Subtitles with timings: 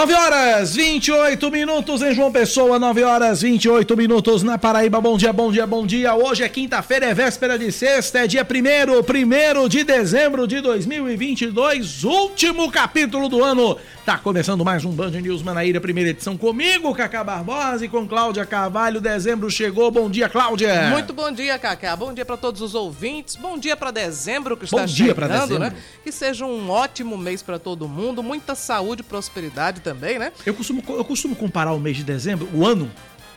[0.00, 4.98] 9 horas 28 minutos em João Pessoa, 9 horas 28 minutos na Paraíba.
[4.98, 6.14] Bom dia, bom dia, bom dia.
[6.14, 12.04] Hoje é quinta-feira, é véspera de sexta, é dia 1 primeiro de dezembro de 2022,
[12.04, 13.76] último capítulo do ano.
[14.10, 18.44] Tá começando mais um Band News Manaíra, primeira edição comigo, Cacá Barbosa e com Cláudia
[18.44, 19.00] Carvalho.
[19.00, 19.88] Dezembro chegou.
[19.88, 20.90] Bom dia, Cláudia.
[20.90, 21.94] Muito bom dia, Cacá.
[21.94, 23.36] Bom dia para todos os ouvintes.
[23.36, 25.58] Bom dia para dezembro que está bom dia chegando, dezembro.
[25.60, 25.76] né?
[26.02, 30.32] Que seja um ótimo mês para todo mundo, muita saúde e prosperidade também, né?
[30.44, 32.90] Eu costumo, eu costumo comparar o mês de dezembro, o ano,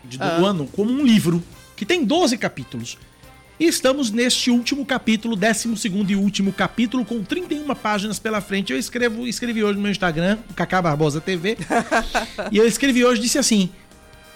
[0.04, 0.38] de, ah.
[0.44, 1.44] ano, como um livro
[1.76, 2.98] que tem 12 capítulos.
[3.60, 8.74] E estamos neste último capítulo, 12 e último capítulo, com 31 páginas pela frente.
[8.74, 11.58] Eu escrevo, escrevi hoje no meu Instagram, Cacá Barbosa TV.
[12.52, 13.70] e eu escrevi hoje, disse assim: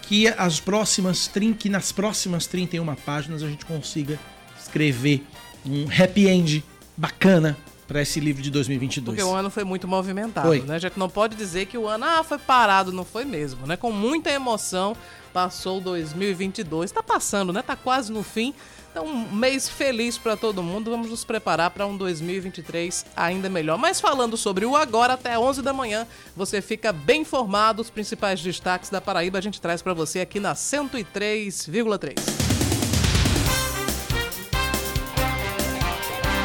[0.03, 4.19] que as próximas que nas próximas 31 páginas a gente consiga
[4.59, 5.23] escrever
[5.65, 6.63] um happy end
[6.95, 9.17] bacana para esse livro de 2022.
[9.17, 10.61] Porque o ano foi muito movimentado, foi.
[10.61, 10.75] né?
[10.75, 13.75] A gente não pode dizer que o ano ah, foi parado, não foi mesmo, né?
[13.75, 14.95] Com muita emoção
[15.33, 16.89] passou 2022.
[16.89, 17.61] Está passando, né?
[17.61, 18.53] Tá quase no fim.
[18.97, 20.89] Então, um mês feliz para todo mundo.
[20.89, 23.77] Vamos nos preparar para um 2023 ainda melhor.
[23.77, 27.79] Mas falando sobre o agora, até 11 da manhã, você fica bem informado.
[27.79, 32.56] Os principais destaques da Paraíba a gente traz para você aqui na 103,3.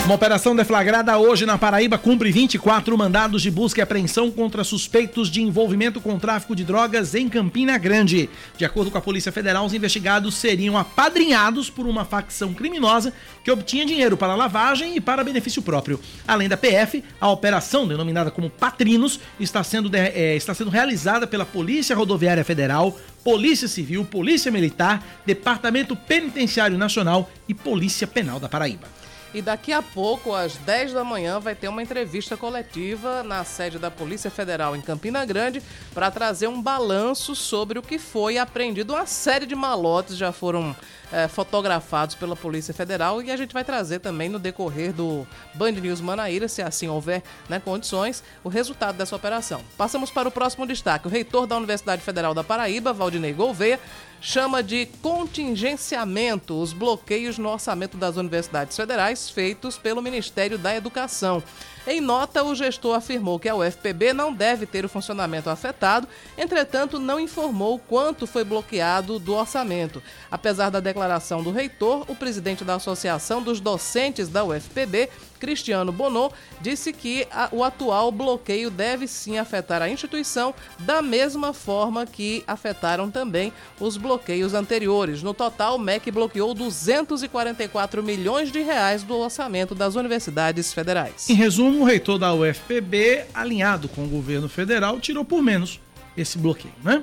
[0.04, 5.30] Uma operação deflagrada hoje na Paraíba cumpre 24 mandados de busca e apreensão contra suspeitos
[5.30, 8.28] de envolvimento com tráfico de drogas em Campina Grande.
[8.58, 13.12] De acordo com a Polícia Federal, os investigados seriam apadrinhados por uma facção criminosa
[13.44, 16.00] que obtinha dinheiro para lavagem e para benefício próprio.
[16.26, 21.28] Além da PF, a operação, denominada como Patrinos, está sendo, de, é, está sendo realizada
[21.28, 28.48] pela Polícia Rodoviária Federal, Polícia Civil, Polícia Militar, Departamento Penitenciário Nacional e Polícia Penal da
[28.48, 29.01] Paraíba.
[29.34, 33.78] E daqui a pouco, às 10 da manhã, vai ter uma entrevista coletiva na sede
[33.78, 35.62] da Polícia Federal em Campina Grande
[35.94, 38.92] para trazer um balanço sobre o que foi apreendido.
[38.92, 40.76] Uma série de malotes já foram
[41.10, 45.72] é, fotografados pela Polícia Federal e a gente vai trazer também no decorrer do Band
[45.72, 49.62] News Manaíra, se assim houver né, condições, o resultado dessa operação.
[49.78, 51.06] Passamos para o próximo destaque.
[51.06, 53.80] O reitor da Universidade Federal da Paraíba, Valdinei Gouveia,
[54.22, 61.42] chama de contingenciamento os bloqueios no orçamento das universidades federais feitos pelo Ministério da Educação.
[61.84, 66.06] Em nota, o gestor afirmou que a UFPB não deve ter o funcionamento afetado,
[66.38, 70.00] entretanto, não informou quanto foi bloqueado do orçamento.
[70.30, 75.08] Apesar da declaração do reitor, o presidente da Associação dos Docentes da UFPB,
[75.40, 81.52] Cristiano Bonot, disse que a, o atual bloqueio deve sim afetar a instituição da mesma
[81.52, 84.11] forma que afetaram também os bloqueios
[84.54, 85.22] anteriores.
[85.22, 91.28] No total, o MEC bloqueou 244 milhões de reais do orçamento das universidades federais.
[91.28, 95.80] Em resumo, o reitor da UFPB, alinhado com o governo federal, tirou por menos
[96.16, 97.02] esse bloqueio, né?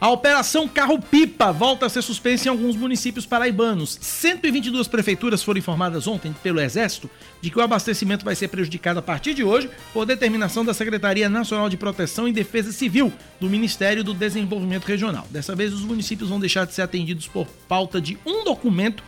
[0.00, 3.98] A Operação Carro-Pipa volta a ser suspensa em alguns municípios paraibanos.
[4.00, 7.10] 122 prefeituras foram informadas ontem pelo Exército
[7.42, 11.28] de que o abastecimento vai ser prejudicado a partir de hoje por determinação da Secretaria
[11.28, 15.26] Nacional de Proteção e Defesa Civil do Ministério do Desenvolvimento Regional.
[15.28, 19.02] Dessa vez, os municípios vão deixar de ser atendidos por falta de um documento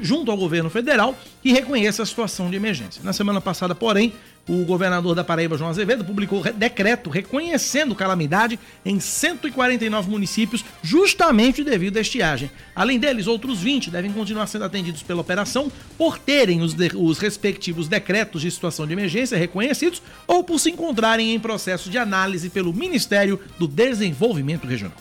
[0.00, 3.02] junto ao governo federal que reconheça a situação de emergência.
[3.04, 4.12] Na semana passada, porém,
[4.48, 11.96] o governador da Paraíba, João Azevedo, publicou decreto reconhecendo calamidade em 149 municípios, justamente devido
[11.96, 12.50] à estiagem.
[12.74, 17.18] Além deles, outros 20 devem continuar sendo atendidos pela operação por terem os, de, os
[17.18, 22.48] respectivos decretos de situação de emergência reconhecidos ou por se encontrarem em processo de análise
[22.48, 24.96] pelo Ministério do Desenvolvimento Regional.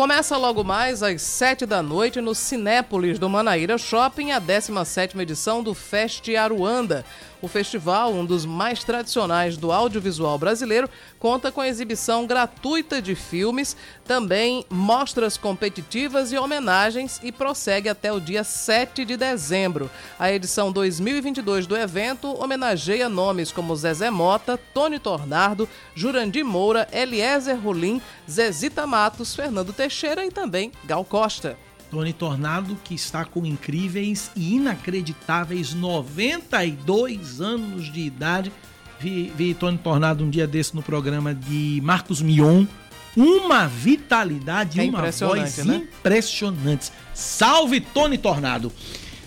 [0.00, 5.62] Começa logo mais às 7 da noite no Cinépolis do Manaíra Shopping a 17ª edição
[5.62, 7.04] do Fest Aruanda.
[7.42, 13.74] O festival, um dos mais tradicionais do audiovisual brasileiro, conta com exibição gratuita de filmes,
[14.04, 19.90] também mostras competitivas e homenagens e prossegue até o dia 7 de dezembro.
[20.18, 27.58] A edição 2022 do evento homenageia nomes como Zezé Mota, Tony Tornardo, Jurandir Moura, Eliezer
[27.58, 31.56] Rolim, Zezita Matos, Fernando Teixeira e também Gal Costa.
[31.90, 38.52] Tony Tornado, que está com incríveis e inacreditáveis 92 anos de idade.
[38.98, 42.66] Vi, vi Tony Tornado um dia desse no programa de Marcos Mion.
[43.16, 45.76] Uma vitalidade e é uma voz né?
[45.76, 46.92] impressionantes.
[47.12, 48.72] Salve Tony Tornado!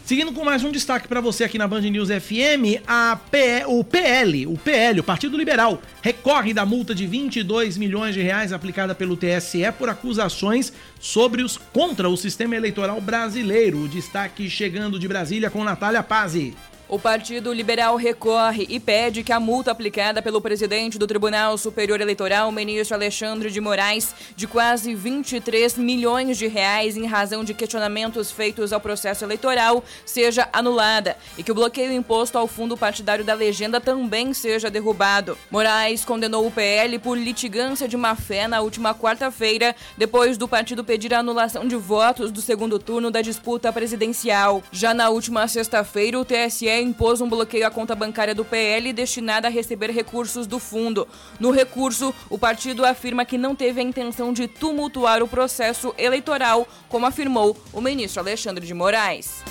[0.06, 3.86] Seguindo com mais um destaque para você aqui na Band News FM, a PE, o
[3.86, 8.94] PL, o PL, o Partido Liberal, recorre da multa de 22 milhões de reais aplicada
[8.94, 13.84] pelo TSE por acusações sobre os contra o sistema eleitoral brasileiro.
[13.84, 16.54] O destaque chegando de Brasília com Natália Pazzi.
[16.94, 22.00] O Partido Liberal recorre e pede que a multa aplicada pelo presidente do Tribunal Superior
[22.00, 28.30] Eleitoral, ministro Alexandre de Moraes, de quase 23 milhões de reais em razão de questionamentos
[28.32, 33.34] feitos ao processo eleitoral, seja anulada e que o bloqueio imposto ao fundo partidário da
[33.34, 35.36] legenda também seja derrubado.
[35.50, 41.12] Moraes condenou o PL por litigância de má-fé na última quarta-feira, depois do partido pedir
[41.16, 44.62] a anulação de votos do segundo turno da disputa presidencial.
[44.72, 49.48] Já na última sexta-feira, o TSE impôs um bloqueio à conta bancária do PL destinada
[49.48, 51.08] a receber recursos do fundo.
[51.40, 56.68] No recurso, o partido afirma que não teve a intenção de tumultuar o processo eleitoral,
[56.90, 59.44] como afirmou o ministro Alexandre de Moraes.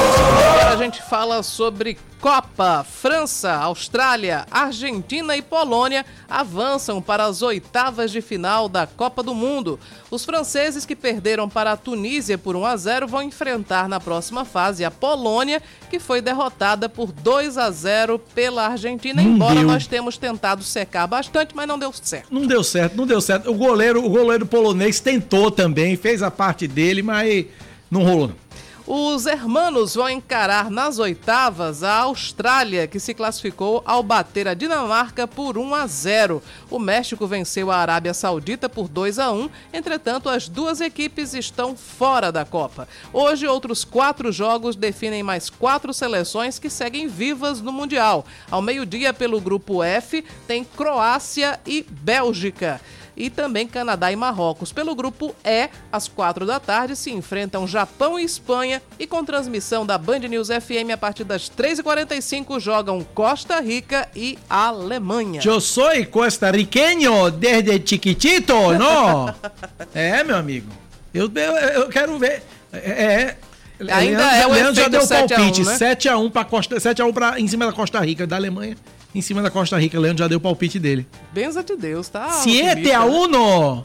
[0.00, 2.84] Agora a gente fala sobre Copa.
[2.84, 9.80] França, Austrália, Argentina e Polônia avançam para as oitavas de final da Copa do Mundo.
[10.10, 14.44] Os franceses que perderam para a Tunísia por 1 a 0 vão enfrentar na próxima
[14.44, 19.22] fase a Polônia, que foi derrotada por 2 a 0 pela Argentina.
[19.22, 19.66] Não embora deu.
[19.66, 22.32] nós temos tentado secar bastante, mas não deu certo.
[22.32, 23.50] Não deu certo, não deu certo.
[23.50, 27.46] O goleiro, o goleiro polonês tentou também, fez a parte dele, mas
[27.90, 28.49] não rolou não.
[28.92, 35.28] Os hermanos vão encarar nas oitavas a Austrália, que se classificou ao bater a Dinamarca
[35.28, 36.42] por 1 a 0.
[36.68, 39.48] O México venceu a Arábia Saudita por 2 a 1.
[39.72, 42.88] Entretanto, as duas equipes estão fora da Copa.
[43.12, 48.26] Hoje, outros quatro jogos definem mais quatro seleções que seguem vivas no Mundial.
[48.50, 52.80] Ao meio-dia, pelo grupo F, tem Croácia e Bélgica
[53.20, 54.72] e também Canadá e Marrocos.
[54.72, 59.84] Pelo grupo E, às quatro da tarde, se enfrentam Japão e Espanha e com transmissão
[59.84, 65.42] da Band News FM a partir das 3h45 jogam Costa Rica e Alemanha.
[65.44, 69.34] Eu sou costarriqueño desde chiquitito, não?
[69.94, 70.70] é, meu amigo.
[71.12, 71.52] Eu, eu,
[71.82, 72.42] eu quero ver.
[72.72, 72.78] É.
[72.78, 73.36] é
[73.80, 75.64] Ainda Leandro, é o Leandro já deu 7 a 1, palpite.
[75.64, 75.74] né?
[75.74, 78.76] 7x1 para Costa, 7x1 para em cima da Costa Rica, da Alemanha.
[79.14, 81.06] Em cima da Costa Rica, Leandro já deu o palpite dele.
[81.32, 82.28] Benza de Deus, tá?
[82.44, 83.84] 7x1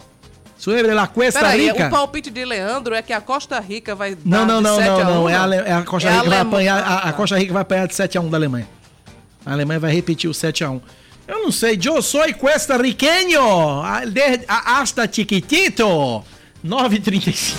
[0.57, 1.87] sobre la Costa Peraí, Rica.
[1.87, 4.87] o palpite de Leandro é que a Costa Rica vai dar Não, não, não, 7
[4.87, 5.29] não, a 1, não.
[5.29, 6.83] É a, é a Costa É Rica vai apanhar.
[6.83, 7.13] A, a.
[7.13, 8.67] Costa Rica vai apanhar de 7x1 da Alemanha.
[9.45, 10.79] A Alemanha vai repetir o 7x1.
[11.27, 13.41] Eu não sei, eu sou costarriqueño
[13.81, 16.23] a- de- a- hasta chiquitito.
[16.63, 17.55] 9h35.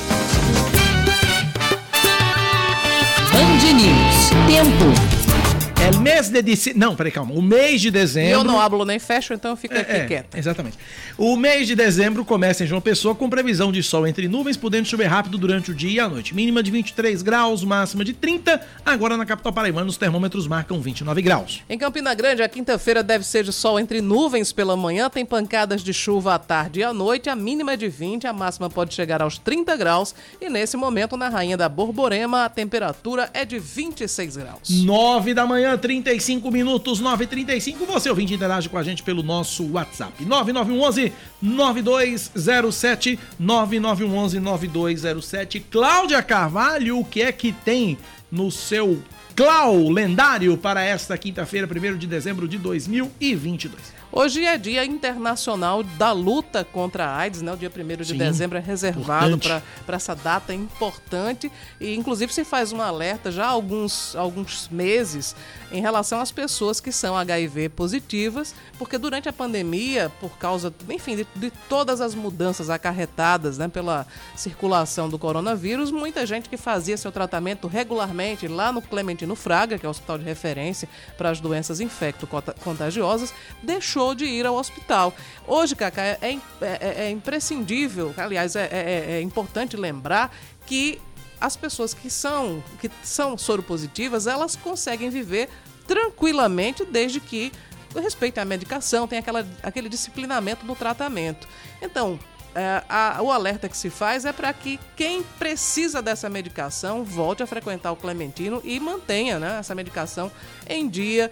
[3.32, 4.30] Band News.
[4.46, 5.15] Tempo.
[5.86, 6.80] É mês de dezembro.
[6.80, 7.32] Não, peraí, calma.
[7.32, 8.32] O mês de dezembro.
[8.32, 10.36] eu não hablo nem fecho, então eu fico aqui É, é, quieta.
[10.36, 10.76] Exatamente.
[11.16, 14.88] O mês de dezembro começa em João Pessoa com previsão de sol entre nuvens, podendo
[14.88, 16.34] chover rápido durante o dia e a noite.
[16.34, 18.60] Mínima de 23 graus, máxima de 30.
[18.84, 21.62] Agora na capital paraibana os termômetros marcam 29 graus.
[21.70, 25.84] Em Campina Grande, a quinta-feira deve ser de sol entre nuvens pela manhã, tem pancadas
[25.84, 28.92] de chuva à tarde e à noite, a mínima é de 20, a máxima pode
[28.92, 33.60] chegar aos 30 graus e nesse momento na Rainha da Borborema a temperatura é de
[33.60, 34.68] 26 graus.
[34.68, 37.86] 9 da manhã, 35 minutos, 9h35.
[37.86, 40.24] Você ouvinte interage com a gente pelo nosso WhatsApp.
[40.24, 45.60] 9911 9207 9911 9207.
[45.60, 47.98] Cláudia Carvalho, o que é que tem
[48.30, 49.02] no seu
[49.36, 53.94] Clau lendário para esta quinta-feira, 1 de dezembro de 2022?
[54.12, 57.52] Hoje é Dia Internacional da Luta contra a AIDS, né?
[57.52, 59.62] O dia 1 de Sim, dezembro é reservado para
[59.96, 61.50] essa data importante.
[61.80, 65.34] E, inclusive, se faz um alerta já há alguns, alguns meses
[65.72, 71.16] em relação às pessoas que são HIV positivas, porque durante a pandemia, por causa, enfim,
[71.16, 76.96] de, de todas as mudanças acarretadas né, pela circulação do coronavírus, muita gente que fazia
[76.96, 81.40] seu tratamento regularmente lá no Clementino Fraga, que é o hospital de referência para as
[81.40, 85.14] doenças infecto-contagiosas, deixou de ir ao hospital.
[85.46, 90.34] Hoje, Cacá, é, é- é- é imprescindível, aliás, é, é- é importante lembrar
[90.66, 91.00] que
[91.40, 95.48] as pessoas que são, que são soropositivas, elas conseguem viver
[95.86, 97.52] tranquilamente desde que
[97.94, 101.48] respeitem a medicação, tem aquela, aquele disciplinamento no tratamento.
[101.80, 102.18] Então,
[102.54, 107.42] é, a- o alerta que se faz é para que quem precisa dessa medicação volte
[107.42, 110.30] a frequentar o Clementino e mantenha né, essa medicação
[110.68, 111.30] em dia,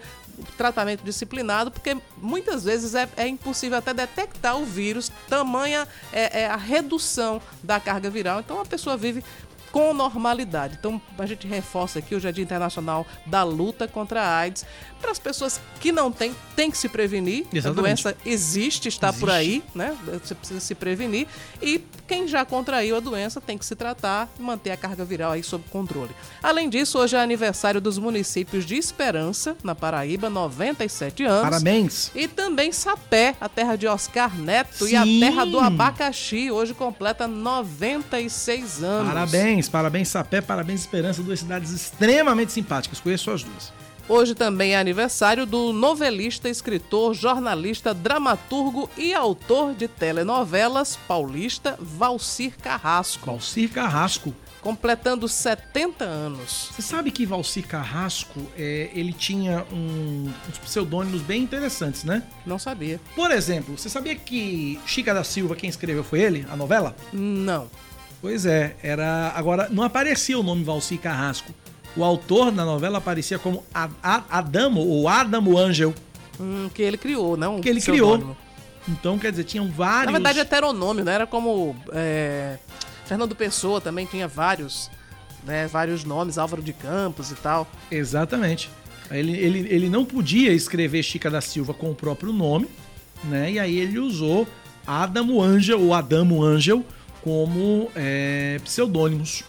[0.56, 6.46] tratamento disciplinado, porque muitas vezes é, é impossível até detectar o vírus, tamanha é, é
[6.46, 8.40] a redução da carga viral.
[8.40, 9.24] Então a pessoa vive
[9.74, 10.76] com normalidade.
[10.78, 14.64] Então, a gente reforça aqui hoje é Dia Internacional da Luta contra a AIDS.
[15.00, 17.44] Para as pessoas que não têm, tem que se prevenir.
[17.52, 17.68] Exatamente.
[17.68, 19.32] A doença existe, está por Existe.
[19.32, 19.96] aí, né?
[20.22, 21.26] Você precisa se prevenir.
[21.60, 25.32] E quem já contraiu a doença tem que se tratar e manter a carga viral
[25.32, 26.10] aí sob controle.
[26.40, 31.42] Além disso, hoje é aniversário dos municípios de Esperança, na Paraíba, 97 anos.
[31.42, 32.10] Parabéns.
[32.14, 35.20] E também Sapé, a terra de Oscar Neto e a Sim.
[35.20, 39.12] terra do abacaxi, hoje completa 96 anos.
[39.12, 39.63] Parabéns.
[39.68, 43.00] Parabéns, parabéns Sapé, parabéns Esperança, duas cidades extremamente simpáticas.
[43.00, 43.72] Conheço as duas.
[44.06, 52.52] Hoje também é aniversário do novelista, escritor, jornalista, dramaturgo e autor de telenovelas paulista Valcir
[52.58, 53.24] Carrasco.
[53.24, 54.34] Valcir Carrasco.
[54.60, 56.70] Completando 70 anos.
[56.74, 62.22] Você sabe que Valcir Carrasco, é, ele tinha um, uns pseudônimos bem interessantes, né?
[62.46, 62.98] Não sabia.
[63.14, 66.96] Por exemplo, você sabia que Chica da Silva, quem escreveu foi ele, a novela?
[67.12, 67.68] Não.
[68.24, 69.34] Pois é, era.
[69.36, 71.52] Agora, não aparecia o nome Valcir Carrasco.
[71.94, 73.62] O autor da novela aparecia como
[74.02, 75.92] Adamo ou Adamo Angel.
[76.40, 77.60] Hum, que ele criou, não?
[77.60, 78.34] Que ele criou.
[78.88, 80.06] Então, quer dizer, tinham vários.
[80.06, 81.12] Na verdade, é heteronômio, né?
[81.12, 81.76] Era como.
[81.92, 82.56] É...
[83.04, 84.90] Fernando Pessoa também tinha vários,
[85.44, 85.66] né?
[85.66, 87.70] Vários nomes, Álvaro de Campos e tal.
[87.90, 88.70] Exatamente.
[89.10, 92.70] Ele, ele, ele não podia escrever Chica da Silva com o próprio nome,
[93.24, 93.52] né?
[93.52, 94.48] E aí ele usou
[94.86, 96.82] Adamo Angel ou Adamo Angel
[97.24, 99.44] como é, pseudônimos.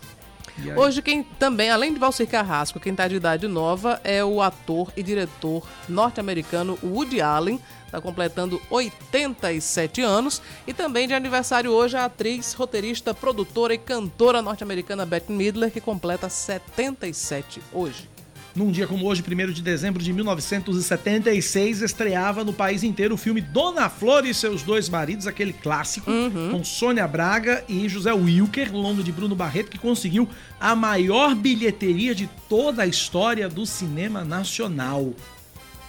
[0.77, 4.89] Hoje, quem também, além de Valcir Carrasco, quem está de idade nova é o ator
[4.96, 10.41] e diretor norte-americano Woody Allen, está completando 87 anos.
[10.65, 15.82] E também de aniversário hoje a atriz, roteirista, produtora e cantora norte-americana Bette Midler, que
[15.82, 18.14] completa 77 hoje.
[18.55, 23.41] Num dia como hoje, 1 de dezembro de 1976, estreava no país inteiro o filme
[23.41, 26.51] Dona Flor e seus dois maridos, aquele clássico, uhum.
[26.51, 32.15] com Sônia Braga e José Wilker, longo de Bruno Barreto, que conseguiu a maior bilheteria
[32.15, 35.13] de toda a história do cinema nacional.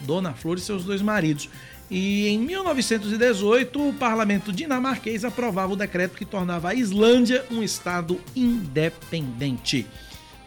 [0.01, 1.49] Dona Flor e seus dois maridos.
[1.89, 8.21] E em 1918, o parlamento dinamarquês aprovava o decreto que tornava a Islândia um estado
[8.35, 9.87] independente.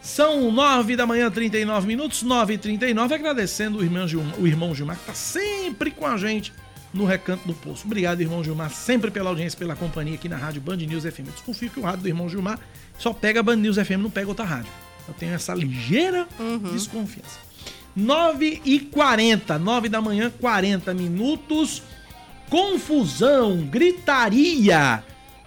[0.01, 4.73] São 9 da manhã, 39 minutos, 9 e 39 agradecendo o irmão, Gilmar, o irmão
[4.73, 6.53] Gilmar, que está sempre com a gente
[6.93, 7.85] no Recanto do Poço.
[7.85, 11.27] Obrigado, irmão Gilmar, sempre pela audiência, pela companhia aqui na Rádio Band News FM.
[11.27, 12.59] Eu desconfio que o rádio do irmão Gilmar
[12.97, 14.71] só pega Band News FM, não pega outra rádio.
[15.07, 16.59] Eu tenho essa ligeira uhum.
[16.71, 17.39] desconfiança.
[17.95, 21.83] 9 e 40, 9 da manhã, 40 minutos.
[22.49, 25.03] Confusão, gritaria,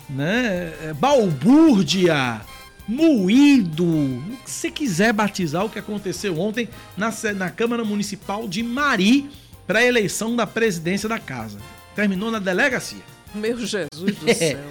[0.09, 0.94] né?
[1.00, 2.40] balbúrdia
[2.87, 8.62] moído, o que você quiser batizar o que aconteceu ontem na, na Câmara Municipal de
[8.62, 9.31] Mari
[9.67, 11.59] para a eleição da presidência da casa.
[11.95, 13.03] Terminou na delegacia.
[13.35, 14.35] Meu Jesus do é.
[14.35, 14.65] céu.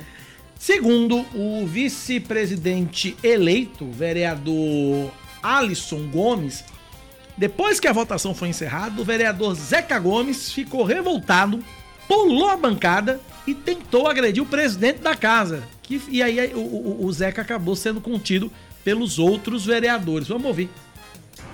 [0.59, 6.63] Segundo o vice-presidente eleito, vereador Alisson Gomes,
[7.35, 11.63] depois que a votação foi encerrada, o vereador Zeca Gomes ficou revoltado,
[12.07, 15.63] pulou a bancada e tentou agredir o presidente da casa,
[16.09, 18.51] e aí o, o, o Zeca acabou sendo contido
[18.83, 20.27] pelos outros vereadores.
[20.27, 20.69] Vamos ouvir.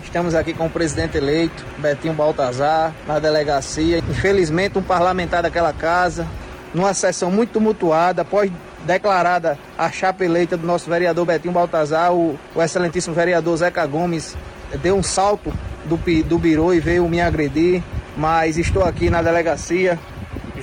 [0.03, 3.99] Estamos aqui com o presidente eleito, Betinho Baltazar, na delegacia.
[3.99, 6.27] Infelizmente, um parlamentar daquela casa,
[6.73, 8.51] numa sessão muito tumultuada, após
[8.85, 14.35] declarada a chapa eleita do nosso vereador Betinho Baltazar, o, o excelentíssimo vereador Zeca Gomes
[14.81, 15.53] deu um salto
[15.85, 17.83] do, do birô e veio me agredir,
[18.15, 19.99] mas estou aqui na delegacia,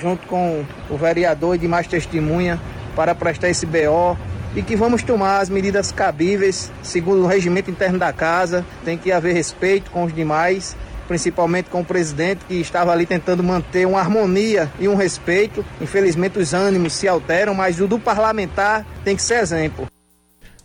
[0.00, 2.58] junto com o vereador e demais testemunha,
[2.94, 4.16] para prestar esse BO
[4.56, 8.64] e que vamos tomar as medidas cabíveis segundo o regimento interno da casa.
[8.84, 10.76] Tem que haver respeito com os demais,
[11.08, 15.64] principalmente com o presidente que estava ali tentando manter uma harmonia e um respeito.
[15.80, 19.88] Infelizmente os ânimos se alteram, mas o do parlamentar tem que ser exemplo.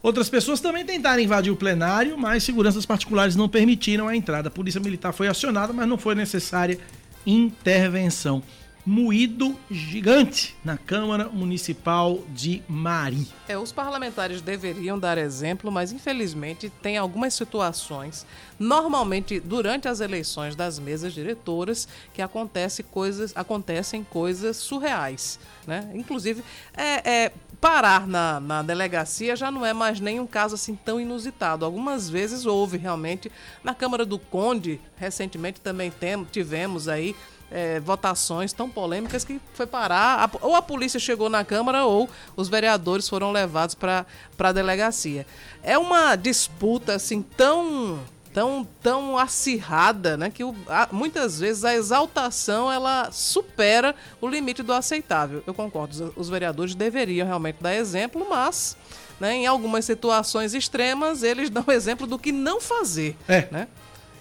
[0.02, 4.48] Outras pessoas também tentaram invadir o plenário, mas seguranças particulares não permitiram a entrada.
[4.48, 6.80] A polícia militar foi acionada, mas não foi necessária
[7.26, 8.42] intervenção
[8.86, 13.28] moído gigante na Câmara Municipal de Mari.
[13.48, 18.26] É, os parlamentares deveriam dar exemplo, mas infelizmente tem algumas situações,
[18.58, 25.40] normalmente durante as eleições das mesas diretoras, que acontece coisas, acontecem coisas surreais.
[25.68, 25.92] Né?
[25.94, 26.44] Inclusive,
[26.76, 31.00] é, é parar na, na delegacia já não é mais nem um caso assim tão
[31.00, 31.66] inusitado.
[31.66, 33.32] Algumas vezes houve realmente.
[33.64, 37.16] Na Câmara do Conde, recentemente também tem, tivemos aí
[37.52, 40.24] é, votações tão polêmicas que foi parar.
[40.24, 44.06] A, ou a polícia chegou na Câmara ou os vereadores foram levados para
[44.38, 45.26] a delegacia.
[45.64, 48.00] É uma disputa assim tão
[48.32, 54.62] tão tão acirrada, né, que o, a, muitas vezes a exaltação ela supera o limite
[54.62, 55.44] do aceitável.
[55.48, 58.78] Eu concordo, os, os vereadores deveriam realmente dar exemplo, mas
[59.20, 63.48] né, em algumas situações extremas eles dão exemplo do que não fazer, é.
[63.52, 63.68] né?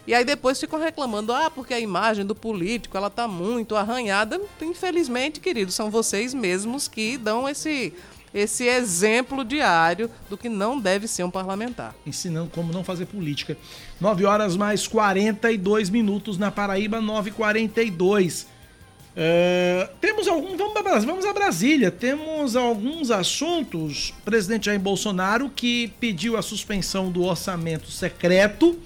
[0.08, 4.40] E aí depois ficam reclamando, ah, porque a imagem do político ela tá muito arranhada.
[4.62, 7.92] Infelizmente, queridos, são vocês mesmos que dão esse
[8.32, 11.94] esse exemplo diário do que não deve ser um parlamentar.
[12.06, 13.54] Ensinando como não fazer política.
[14.00, 18.44] 9 horas mais 42 minutos na Paraíba, 9h42.
[18.44, 20.56] Uh, temos algum.
[20.56, 21.90] Vamos, vamos a Brasília.
[21.90, 24.14] Temos alguns assuntos.
[24.20, 28.78] O presidente Jair Bolsonaro que pediu a suspensão do orçamento secreto.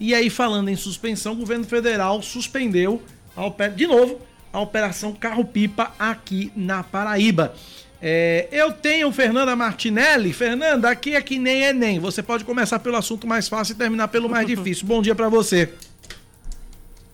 [0.00, 3.02] E aí, falando em suspensão, o governo federal suspendeu
[3.36, 4.18] a, de novo
[4.50, 7.54] a Operação Carro-Pipa aqui na Paraíba.
[8.02, 10.32] É, eu tenho Fernanda Martinelli.
[10.32, 12.00] Fernanda, aqui é que nem Enem.
[12.00, 14.86] Você pode começar pelo assunto mais fácil e terminar pelo mais difícil.
[14.86, 15.70] Bom dia para você.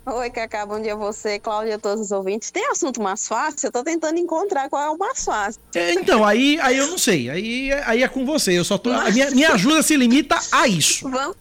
[0.07, 2.53] Oi, Cacá, bom dia a você, Cláudia, a todos os ouvintes.
[2.53, 3.67] Tem assunto mais fácil?
[3.67, 5.61] Eu tô tentando encontrar qual é o mais fácil.
[5.75, 7.29] É, então, aí, aí eu não sei.
[7.29, 8.57] Aí, aí é com você.
[8.57, 8.91] Eu só tô.
[8.91, 9.13] Mas...
[9.13, 11.11] Minha, minha ajuda se limita a isso.
[11.11, 11.37] Vamos,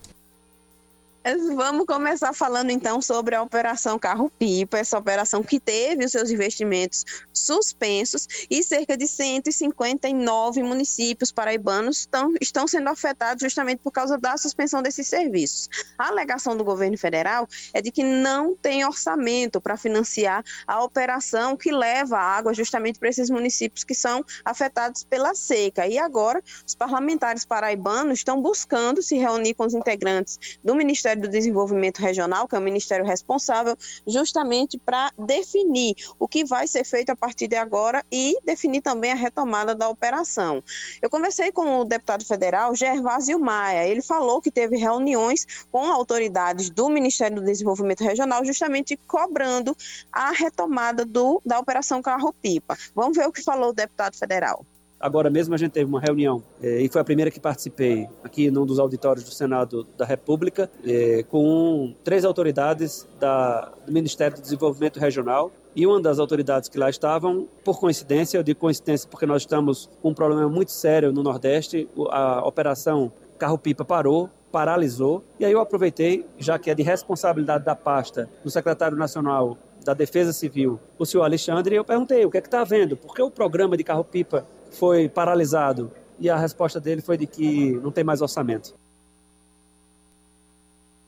[1.56, 6.30] Vamos começar falando então sobre a Operação Carro Pipa, essa operação que teve os seus
[6.30, 7.04] investimentos
[7.34, 14.38] suspensos e cerca de 159 municípios paraibanos estão, estão sendo afetados justamente por causa da
[14.38, 15.68] suspensão desses serviços.
[15.98, 21.58] A alegação do governo federal é de que não tem orçamento para financiar a operação
[21.58, 25.88] que leva água justamente para esses municípios que são afetados pela seca.
[25.88, 31.22] E agora, os parlamentares paraibanos estão buscando se reunir com os integrantes do Ministério Ministério
[31.22, 36.84] do Desenvolvimento Regional, que é o ministério responsável, justamente para definir o que vai ser
[36.84, 40.64] feito a partir de agora e definir também a retomada da operação.
[41.02, 43.88] Eu conversei com o deputado federal Gervásio Maia.
[43.88, 49.76] Ele falou que teve reuniões com autoridades do Ministério do Desenvolvimento Regional, justamente cobrando
[50.12, 52.78] a retomada do, da Operação Carro-Pipa.
[52.94, 54.66] Vamos ver o que falou o deputado federal.
[55.00, 58.50] Agora mesmo a gente teve uma reunião, eh, e foi a primeira que participei, aqui
[58.50, 64.42] num dos auditórios do Senado da República, eh, com três autoridades da, do Ministério do
[64.42, 65.52] Desenvolvimento Regional.
[65.76, 69.90] E uma das autoridades que lá estavam, por coincidência, eu digo coincidência porque nós estamos
[70.02, 75.22] com um problema muito sério no Nordeste, a operação Carro-Pipa parou, paralisou.
[75.38, 79.94] E aí eu aproveitei, já que é de responsabilidade da pasta do secretário nacional da
[79.94, 83.14] Defesa Civil, o senhor Alexandre, e eu perguntei o que é que está havendo, por
[83.14, 85.92] que o programa de carro-pipa foi paralisado?
[86.20, 88.74] E a resposta dele foi de que não tem mais orçamento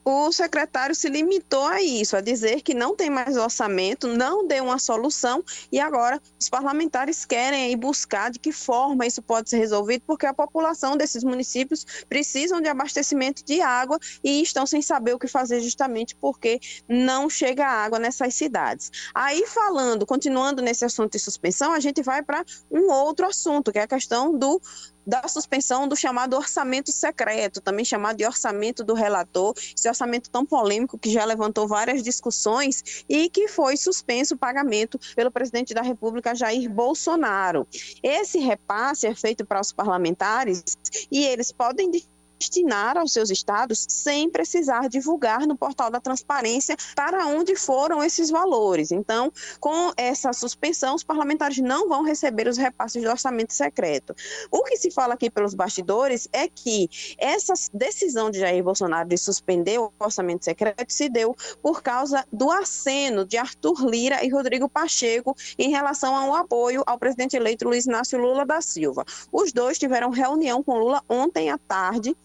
[0.09, 4.63] o secretário se limitou a isso, a dizer que não tem mais orçamento, não deu
[4.63, 10.03] uma solução e agora os parlamentares querem buscar de que forma isso pode ser resolvido,
[10.07, 15.19] porque a população desses municípios precisam de abastecimento de água e estão sem saber o
[15.19, 18.89] que fazer justamente porque não chega água nessas cidades.
[19.13, 23.79] Aí falando, continuando nesse assunto de suspensão, a gente vai para um outro assunto, que
[23.79, 24.61] é a questão do
[25.07, 30.45] da suspensão do chamado orçamento secreto, também chamado de orçamento do relator, esse orçamento tão
[30.45, 35.81] polêmico que já levantou várias discussões e que foi suspenso o pagamento pelo presidente da
[35.81, 37.65] República, Jair Bolsonaro.
[38.03, 40.63] Esse repasse é feito para os parlamentares
[41.09, 41.89] e eles podem
[42.37, 48.29] destinar aos seus estados sem precisar divulgar no portal da transparência para onde foram esses
[48.29, 48.91] valores.
[48.91, 54.15] Então, com essa suspensão, os parlamentares não vão receber os repasses do orçamento secreto.
[54.51, 59.17] O que se fala aqui pelos bastidores é que essa decisão de Jair Bolsonaro de
[59.17, 64.69] suspender o orçamento secreto se deu por causa do aceno de Arthur Lira e Rodrigo
[64.69, 69.03] Pacheco em relação ao apoio ao presidente eleito Luiz Inácio Lula da Silva.
[69.31, 72.15] Os dois tiveram reunião com Lula ontem à tarde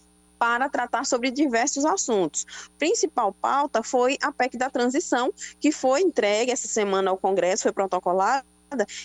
[0.43, 2.45] para tratar sobre diversos assuntos.
[2.77, 7.71] Principal pauta foi a PEC da transição, que foi entregue essa semana ao Congresso, foi
[7.71, 8.45] protocolado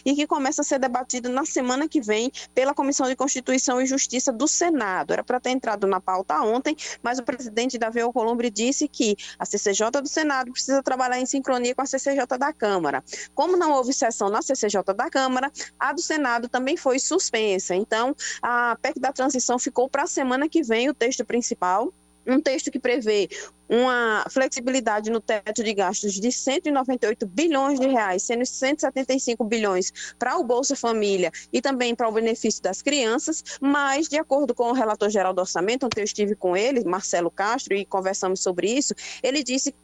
[0.04, 3.87] e que começa a ser debatido na semana que vem pela Comissão de Constituição e
[3.87, 5.12] Justiça do Senado.
[5.12, 9.44] Era para ter entrado na pauta ontem, mas o presidente Davi Alcolumbre disse que a
[9.44, 13.02] CCJ do Senado precisa trabalhar em sincronia com a CCJ da Câmara.
[13.35, 17.74] Como não houve sessão na CCJ da Câmara, a do Senado também foi suspensa.
[17.74, 21.92] Então, a PEC da transição ficou para a semana que vem o texto principal
[22.28, 23.28] um texto que prevê
[23.68, 30.38] uma flexibilidade no teto de gastos de 198 bilhões de reais, sendo 175 bilhões para
[30.38, 34.72] o Bolsa Família e também para o benefício das crianças, mas de acordo com o
[34.72, 38.94] relator geral do orçamento, ontem eu estive com ele, Marcelo Castro, e conversamos sobre isso,
[39.22, 39.74] ele disse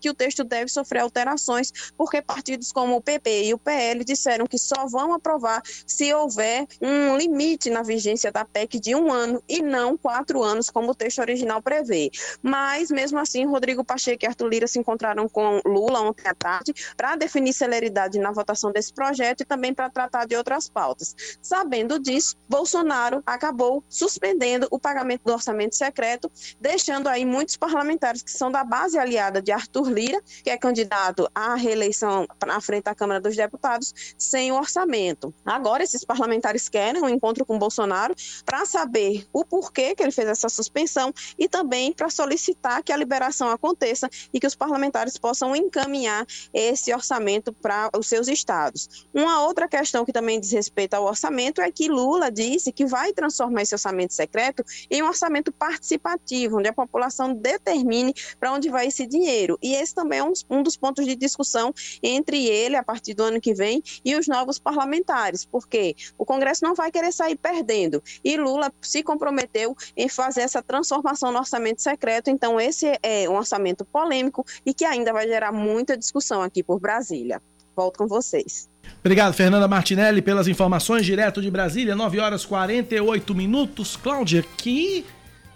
[0.00, 4.46] que o texto deve sofrer alterações, porque partidos como o PP e o PL disseram
[4.46, 9.42] que só vão aprovar se houver um limite na vigência da PEC de um ano
[9.48, 12.10] e não quatro anos, como o texto original prevê.
[12.42, 16.72] Mas, mesmo assim, Rodrigo Pacheco e Arthur Lira se encontraram com Lula ontem à tarde
[16.96, 21.14] para definir celeridade na votação desse projeto e também para tratar de outras pautas.
[21.42, 28.30] Sabendo disso, Bolsonaro acabou suspendendo o pagamento do orçamento secreto, deixando aí muitos parlamentares que
[28.30, 32.94] são da base aliada de Arthur Lira, que é candidato à reeleição na frente da
[32.94, 35.34] Câmara dos Deputados, sem o orçamento.
[35.44, 40.28] Agora, esses parlamentares querem um encontro com Bolsonaro para saber o porquê que ele fez
[40.28, 45.54] essa suspensão e também para solicitar que a liberação aconteça e que os parlamentares possam
[45.54, 49.06] encaminhar esse orçamento para os seus estados.
[49.12, 53.12] Uma outra questão que também diz respeito ao orçamento é que Lula disse que vai
[53.12, 58.86] transformar esse orçamento secreto em um orçamento participativo, onde a população determine para onde vai
[58.86, 59.58] esse dinheiro.
[59.62, 63.22] E esse também é um, um dos pontos de discussão entre ele, a partir do
[63.22, 68.02] ano que vem, e os novos parlamentares, porque o Congresso não vai querer sair perdendo.
[68.24, 72.30] E Lula se comprometeu em fazer essa transformação no orçamento secreto.
[72.30, 76.80] Então, esse é um orçamento polêmico e que ainda vai gerar muita discussão aqui por
[76.80, 77.42] Brasília.
[77.74, 78.68] Volto com vocês.
[78.98, 83.96] Obrigado, Fernanda Martinelli, pelas informações direto de Brasília, 9 horas 48 minutos.
[83.96, 85.06] Cláudia, que,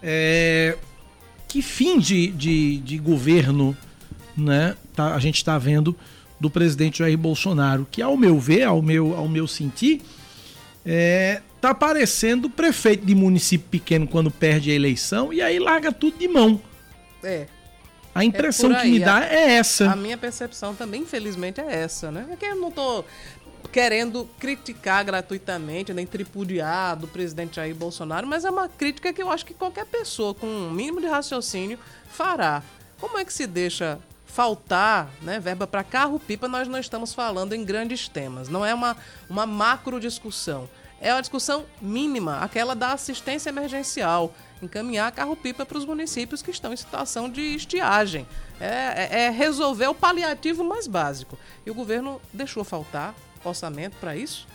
[0.03, 0.77] é,
[1.49, 3.77] que fim de, de, de governo
[4.37, 5.97] né, tá, a gente está vendo
[6.39, 10.03] do presidente Jair Bolsonaro, que ao meu ver, ao meu, ao meu sentir,
[10.85, 16.19] é, tá parecendo prefeito de município pequeno quando perde a eleição e aí larga tudo
[16.19, 16.61] de mão.
[17.23, 17.47] É.
[18.15, 19.91] A impressão é que me dá é essa.
[19.91, 22.27] A minha percepção também, infelizmente, é essa, né?
[22.31, 23.05] É que eu não tô
[23.73, 29.31] querendo criticar gratuitamente, nem tripudiar do presidente Jair Bolsonaro, mas é uma crítica que eu
[29.31, 32.63] acho que qualquer pessoa com um mínimo de raciocínio fará.
[33.01, 33.99] Como é que se deixa
[34.35, 36.49] faltar né, verba para carro-pipa?
[36.49, 38.97] Nós não estamos falando em grandes temas, não é uma,
[39.31, 40.69] uma macro discussão.
[41.01, 46.73] É uma discussão mínima, aquela da assistência emergencial encaminhar carro-pipa para os municípios que estão
[46.73, 48.27] em situação de estiagem.
[48.59, 51.39] É, é, é, resolver o paliativo mais básico.
[51.67, 54.47] E o governo deixou faltar orçamento para isso.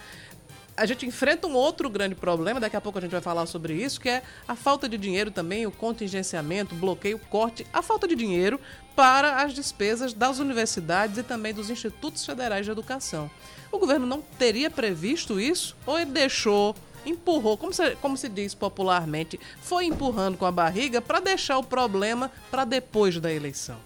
[0.76, 3.74] A gente enfrenta um outro grande problema, daqui a pouco a gente vai falar sobre
[3.74, 8.16] isso, que é a falta de dinheiro também, o contingenciamento, bloqueio, corte, a falta de
[8.16, 8.60] dinheiro
[9.00, 13.32] para as despesas das universidades e também dos institutos federais de educação.
[13.72, 18.54] O governo não teria previsto isso ou ele deixou empurrou, como se, como se diz
[18.54, 23.78] popularmente, foi empurrando com a barriga para deixar o problema para depois da eleição.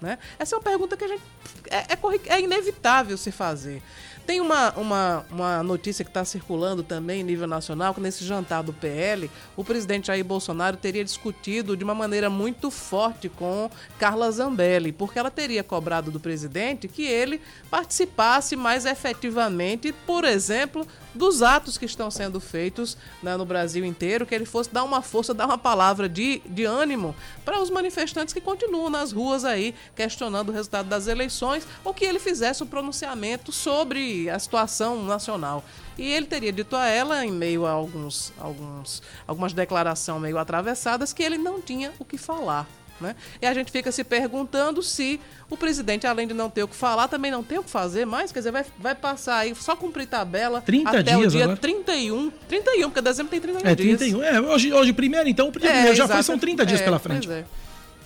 [0.00, 0.16] Né?
[0.38, 1.22] Essa é uma pergunta que a gente
[1.68, 3.82] é, é, é inevitável se fazer.
[4.26, 8.62] Tem uma, uma, uma notícia que está circulando também em nível nacional, que nesse jantar
[8.62, 14.30] do PL, o presidente Jair Bolsonaro teria discutido de uma maneira muito forte com Carla
[14.30, 21.42] Zambelli, porque ela teria cobrado do presidente que ele participasse mais efetivamente, por exemplo, dos
[21.42, 25.34] atos que estão sendo feitos né, no Brasil inteiro, que ele fosse dar uma força,
[25.34, 30.48] dar uma palavra de, de ânimo para os manifestantes que continuam nas ruas aí questionando
[30.48, 35.64] o resultado das eleições, ou que ele fizesse um pronunciamento sobre a situação nacional.
[35.98, 41.12] E ele teria dito a ela, em meio a alguns, alguns, algumas declarações meio atravessadas,
[41.12, 42.66] que ele não tinha o que falar.
[43.02, 43.16] Né?
[43.40, 46.76] E a gente fica se perguntando se o presidente, além de não ter o que
[46.76, 48.30] falar, também não tem o que fazer mais.
[48.32, 51.58] Quer dizer, vai, vai passar aí só cumprir tabela 30 até dias o dia agora.
[51.58, 52.30] 31.
[52.48, 53.98] 31, porque dezembro tem 31 É, dias.
[53.98, 54.22] 31.
[54.22, 56.22] É, hoje, hoje primeiro, então, o primeiro É, já foi, exato.
[56.22, 57.26] são 30 dias É, pela frente.
[57.26, 57.44] pois é.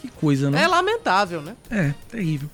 [0.07, 0.63] Que coisa, né?
[0.63, 1.55] É lamentável, né?
[1.71, 2.49] É, terrível.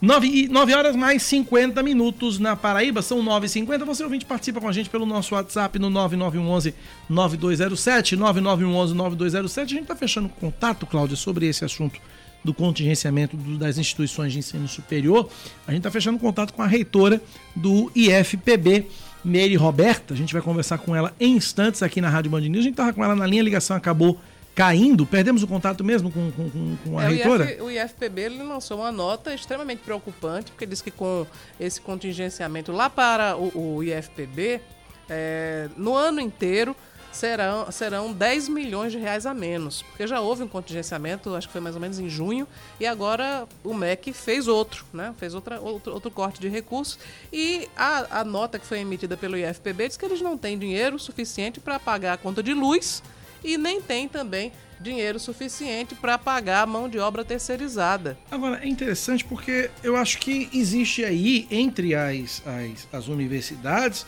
[0.00, 3.84] 9, e 9 horas mais 50 minutos na Paraíba, são 9h50.
[3.84, 6.74] Você ouvinte participa com a gente pelo nosso WhatsApp no 9911
[7.08, 9.74] 9207, 9911 9207.
[9.74, 11.98] A gente tá fechando contato, Cláudia, sobre esse assunto
[12.44, 15.28] do contingenciamento das instituições de ensino superior.
[15.66, 17.20] A gente tá fechando contato com a reitora
[17.56, 18.86] do IFPB,
[19.24, 20.12] Meire Roberta.
[20.12, 22.58] A gente vai conversar com ela em instantes aqui na Rádio Band News.
[22.58, 24.20] A gente tava com ela na linha, a ligação acabou
[24.54, 25.04] caindo.
[25.04, 27.44] Perdemos o contato mesmo com, com, com- a É, o, reitora?
[27.52, 31.26] IF, o IFPB ele lançou uma nota extremamente preocupante, porque diz que com
[31.58, 34.60] esse contingenciamento lá para o, o IFPB,
[35.08, 36.74] é, no ano inteiro
[37.10, 39.82] serão, serão 10 milhões de reais a menos.
[39.82, 42.46] Porque já houve um contingenciamento, acho que foi mais ou menos em junho,
[42.78, 45.14] e agora o MEC fez outro, né?
[45.18, 46.98] Fez outra, outro, outro corte de recursos.
[47.32, 50.98] E a, a nota que foi emitida pelo IFPB diz que eles não têm dinheiro
[50.98, 53.02] suficiente para pagar a conta de luz
[53.44, 58.18] e nem tem também dinheiro suficiente para pagar a mão de obra terceirizada.
[58.30, 64.04] Agora, é interessante porque eu acho que existe aí, entre as, as, as universidades,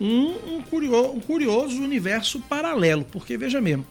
[0.00, 3.04] um, um, curio- um curioso universo paralelo.
[3.10, 3.86] Porque, veja mesmo,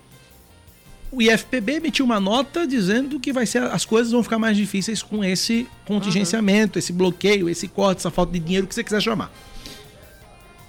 [1.12, 5.02] o IFPB emitiu uma nota dizendo que vai ser, as coisas vão ficar mais difíceis
[5.02, 9.02] com esse contingenciamento, esse bloqueio, esse corte, essa falta de dinheiro, o que você quiser
[9.02, 9.32] chamar.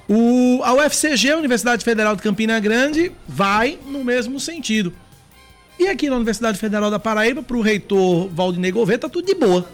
[0.09, 4.93] O, a UFCG, a Universidade Federal de Campina Grande, vai no mesmo sentido.
[5.79, 9.35] E aqui na Universidade Federal da Paraíba, para o reitor Valdinei Gouveia, tá tudo de
[9.35, 9.67] boa.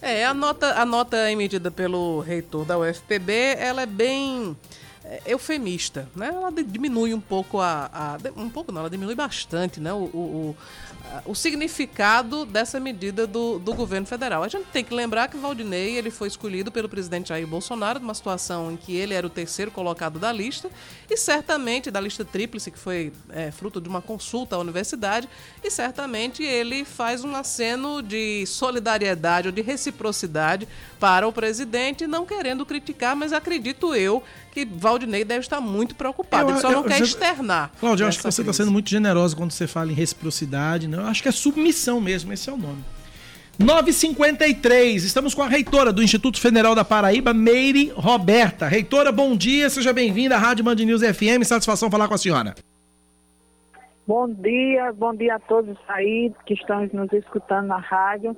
[0.00, 4.56] É, a nota, a nota emitida pelo reitor da UFPB, ela é bem
[5.04, 6.32] é, eufemista, né?
[6.34, 9.92] Ela diminui um pouco a, a, um pouco não, ela diminui bastante, né?
[9.92, 10.56] O, o,
[11.24, 14.42] o significado dessa medida do, do governo federal.
[14.42, 18.14] A gente tem que lembrar que Valdinei ele foi escolhido pelo presidente Jair Bolsonaro numa
[18.14, 20.70] situação em que ele era o terceiro colocado da lista
[21.08, 25.28] e certamente da lista tríplice que foi é, fruto de uma consulta à universidade
[25.62, 30.66] e certamente ele faz um aceno de solidariedade ou de reciprocidade
[31.02, 36.44] para o presidente, não querendo criticar, mas acredito eu que Valdinei deve estar muito preocupado.
[36.44, 37.72] Eu, ele só eu, não quer externar.
[37.80, 40.86] Cláudio, eu acho que você está sendo muito generosa quando você fala em reciprocidade.
[40.86, 40.96] Né?
[40.96, 42.84] Eu acho que é submissão mesmo, esse é o nome.
[43.58, 48.68] 953, estamos com a reitora do Instituto Federal da Paraíba, Meire Roberta.
[48.68, 52.54] Reitora, bom dia, seja bem-vinda à Rádio Band News FM, satisfação falar com a senhora.
[54.06, 58.36] Bom dia, bom dia a todos aí que estão nos escutando na rádio.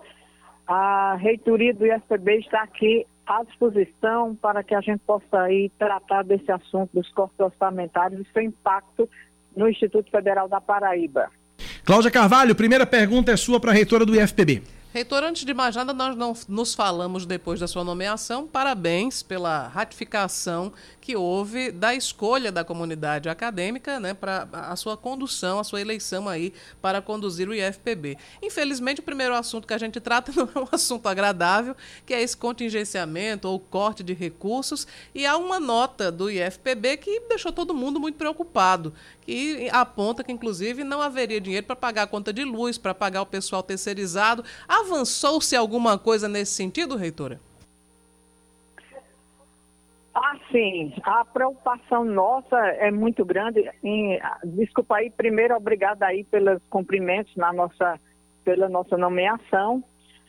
[0.66, 6.22] A reitoria do IFPB está aqui à disposição para que a gente possa aí tratar
[6.24, 9.08] desse assunto dos corpos orçamentários e seu impacto
[9.56, 11.30] no Instituto Federal da Paraíba.
[11.84, 14.62] Cláudia Carvalho, primeira pergunta é sua para a reitora do IFPB.
[14.94, 18.46] Reitor, antes de mais nada, nós não nos falamos depois da sua nomeação.
[18.46, 25.58] Parabéns pela ratificação que houve da escolha da comunidade acadêmica, né, para a sua condução,
[25.58, 28.16] a sua eleição aí para conduzir o IFPB.
[28.40, 31.76] Infelizmente, o primeiro assunto que a gente trata não é um assunto agradável,
[32.06, 37.20] que é esse contingenciamento ou corte de recursos, e há uma nota do IFPB que
[37.28, 42.06] deixou todo mundo muito preocupado, que aponta que inclusive não haveria dinheiro para pagar a
[42.06, 44.44] conta de luz, para pagar o pessoal terceirizado.
[44.84, 47.40] Avançou-se alguma coisa nesse sentido, reitora?
[50.14, 50.92] Ah, sim.
[51.02, 53.68] A preocupação nossa é muito grande.
[53.82, 57.98] Em, desculpa aí, primeiro, obrigada aí pelos cumprimentos na nossa,
[58.44, 59.82] pela nossa nomeação,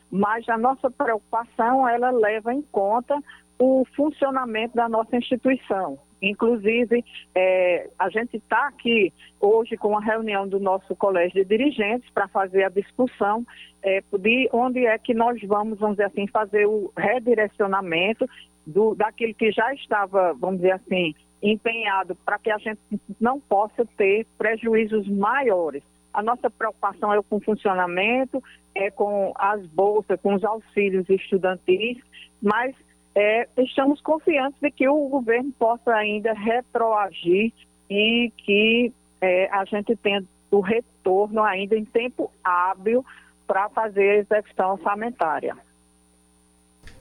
[0.09, 3.21] mas a nossa preocupação, ela leva em conta
[3.59, 5.99] o funcionamento da nossa instituição.
[6.21, 12.09] Inclusive, é, a gente está aqui hoje com a reunião do nosso colégio de dirigentes
[12.11, 13.45] para fazer a discussão
[13.83, 18.27] é, de onde é que nós vamos, vamos dizer assim, fazer o redirecionamento
[18.65, 22.79] do, daquilo que já estava, vamos dizer assim, empenhado para que a gente
[23.19, 25.83] não possa ter prejuízos maiores.
[26.13, 28.41] A nossa preocupação é com o funcionamento,
[28.73, 31.97] é com as bolsas, com os auxílios estudantis,
[32.41, 32.73] mas
[33.15, 37.53] é, estamos confiantes de que o governo possa ainda retroagir
[37.89, 43.05] e que é, a gente tenha o retorno ainda em tempo hábil
[43.47, 45.55] para fazer a execução orçamentária.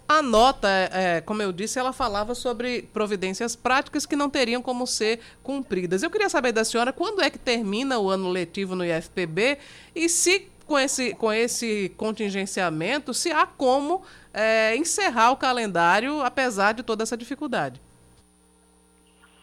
[0.06, 4.86] A nota, é, como eu disse, ela falava sobre providências práticas que não teriam como
[4.86, 6.02] ser cumpridas.
[6.02, 9.58] Eu queria saber da senhora quando é que termina o ano letivo no IFPB
[9.94, 16.72] e se com esse, com esse contingenciamento, se há como é, encerrar o calendário apesar
[16.72, 17.80] de toda essa dificuldade.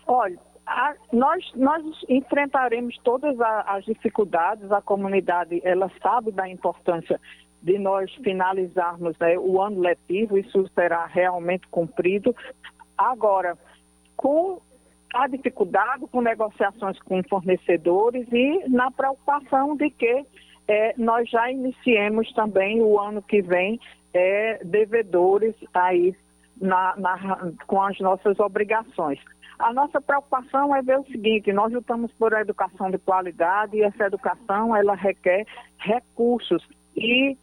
[0.07, 7.19] Olha, a, nós, nós enfrentaremos todas a, as dificuldades, a comunidade ela sabe da importância
[7.61, 12.35] de nós finalizarmos né, o ano letivo, isso será realmente cumprido.
[12.97, 13.57] Agora,
[14.17, 14.59] com
[15.13, 20.25] a dificuldade, com negociações com fornecedores e na preocupação de que
[20.71, 23.77] é, nós já iniciemos também o ano que vem
[24.13, 26.15] é, devedores aí
[26.61, 29.19] na, na, com as nossas obrigações.
[29.59, 34.05] A nossa preocupação é ver o seguinte, nós lutamos por educação de qualidade e essa
[34.05, 35.45] educação ela requer
[35.77, 37.37] recursos e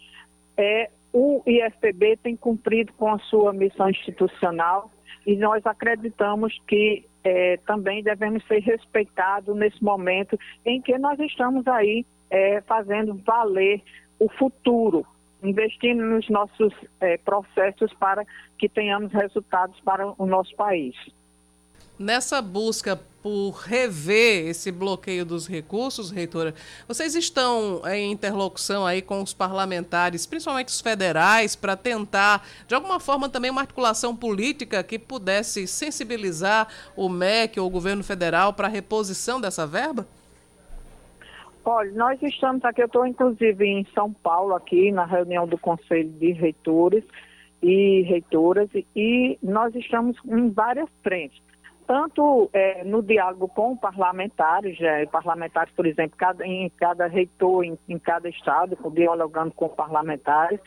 [0.56, 4.90] é, o IFPB tem cumprido com a sua missão institucional
[5.26, 11.66] e nós acreditamos que é, também devemos ser respeitados nesse momento em que nós estamos
[11.66, 13.82] aí é, fazendo valer
[14.18, 15.06] o futuro,
[15.42, 18.24] investindo nos nossos é, processos para
[18.58, 20.94] que tenhamos resultados para o nosso país.
[21.98, 26.54] Nessa busca por rever esse bloqueio dos recursos, reitora,
[26.86, 33.00] vocês estão em interlocução aí com os parlamentares, principalmente os federais, para tentar, de alguma
[33.00, 38.68] forma, também uma articulação política que pudesse sensibilizar o MEC ou o governo federal para
[38.68, 40.06] a reposição dessa verba?
[41.70, 46.08] Olha, nós estamos aqui, eu estou inclusive em São Paulo, aqui na reunião do Conselho
[46.12, 47.04] de Reitores
[47.62, 51.38] e Reitoras, e nós estamos em várias frentes
[51.86, 57.78] tanto é, no diálogo com parlamentares, é, parlamentares, por exemplo, cada, em cada reitor, em,
[57.86, 60.60] em cada estado, dialogando com parlamentares.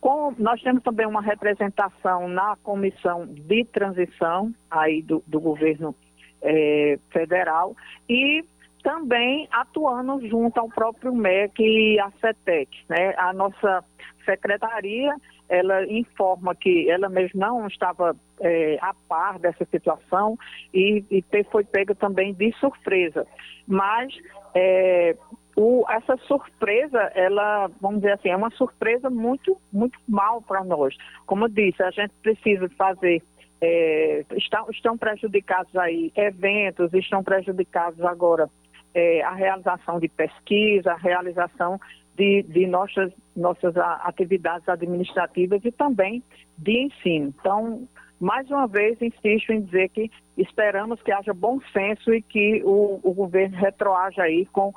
[0.00, 5.96] Com, nós temos também uma representação na comissão de transição aí do, do governo
[6.42, 7.74] é, federal
[8.08, 8.44] e
[8.84, 12.68] também atuando junto ao próprio MEC e a CETEC.
[12.88, 13.14] Né?
[13.16, 13.82] A nossa
[14.24, 15.16] secretaria
[15.48, 20.38] ela informa que ela mesma não estava é, a par dessa situação
[20.72, 23.26] e, e foi pega também de surpresa.
[23.66, 24.14] Mas
[24.54, 25.16] é,
[25.56, 30.94] o, essa surpresa, ela, vamos dizer assim, é uma surpresa muito, muito mal para nós.
[31.26, 33.22] Como eu disse, a gente precisa fazer
[33.60, 38.50] é, estão, estão prejudicados aí eventos, estão prejudicados agora
[38.94, 41.80] é, a realização de pesquisa, a realização
[42.16, 46.22] de, de nossas, nossas atividades administrativas e também
[46.56, 47.34] de ensino.
[47.38, 47.88] Então,
[48.20, 53.00] mais uma vez, insisto em dizer que esperamos que haja bom senso e que o,
[53.02, 54.72] o governo retroaja aí, com,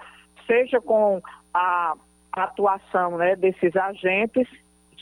[0.48, 1.22] seja com
[1.54, 1.94] a
[2.34, 4.48] atuação né, desses agentes,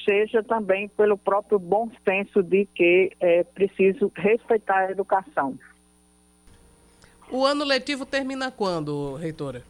[0.04, 5.58] seja também pelo próprio bom senso de que é preciso respeitar a educação.
[7.36, 9.62] O ano letivo termina quando, reitora?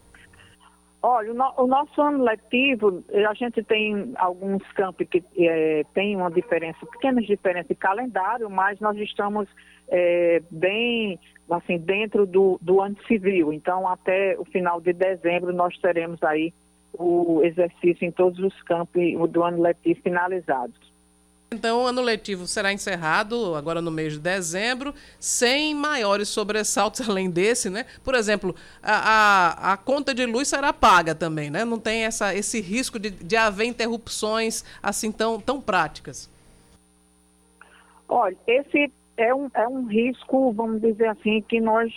[1.01, 6.15] Olha, o, no, o, nosso ano letivo, a gente tem alguns campos que é, tem
[6.15, 9.49] uma diferença, pequenas diferenças de calendário, mas nós estamos
[9.87, 13.51] é, bem assim dentro do, do ano civil.
[13.51, 16.53] Então, até o final de dezembro, nós teremos aí
[16.93, 19.01] o exercício em todos os campos
[19.31, 20.94] do ano letivo finalizados.
[21.55, 27.29] Então, o ano letivo será encerrado agora no mês de dezembro, sem maiores sobressaltos além
[27.29, 27.85] desse, né?
[28.03, 31.63] Por exemplo, a, a, a conta de luz será paga também, né?
[31.63, 36.29] Não tem essa, esse risco de, de haver interrupções assim tão, tão práticas.
[38.07, 41.91] Olha, esse é um, é um risco, vamos dizer assim, que nós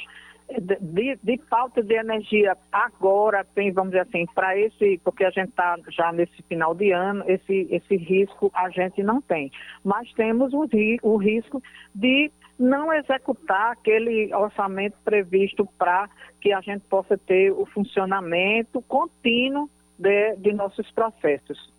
[0.80, 5.50] de, de, falta de energia agora tem, vamos dizer assim, para esse, porque a gente
[5.50, 9.50] está já nesse final de ano, esse, esse risco a gente não tem.
[9.84, 10.66] Mas temos o,
[11.02, 11.62] o risco
[11.94, 16.08] de não executar aquele orçamento previsto para
[16.40, 21.77] que a gente possa ter o funcionamento contínuo de, de nossos processos.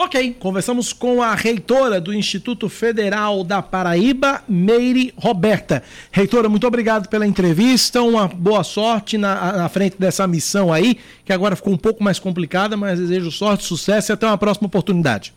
[0.00, 5.82] Ok, conversamos com a reitora do Instituto Federal da Paraíba, Meire Roberta.
[6.12, 11.32] Reitora, muito obrigado pela entrevista, uma boa sorte na, na, frente dessa missão aí, que
[11.32, 15.34] agora ficou um pouco mais complicada, mas desejo sorte, sucesso e até uma próxima oportunidade.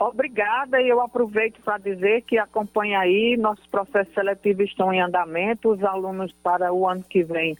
[0.00, 5.70] Obrigada, e eu aproveito para dizer que acompanha aí, nossos processos seletivos estão em andamento,
[5.70, 7.56] os alunos para o ano que vem,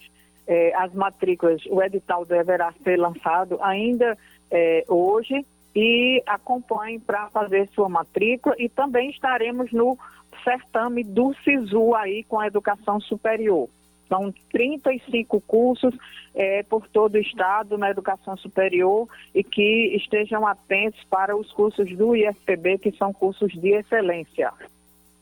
[0.48, 4.18] eh, as matrículas, o edital deverá ser lançado ainda
[4.50, 9.98] eh, hoje, e acompanhe para fazer sua matrícula e também estaremos no
[10.42, 13.68] certame do SISU aí com a educação superior.
[14.09, 15.94] São 35 cursos
[16.35, 21.94] é, por todo o estado na educação superior e que estejam atentos para os cursos
[21.94, 24.50] do IFPB, que são cursos de excelência.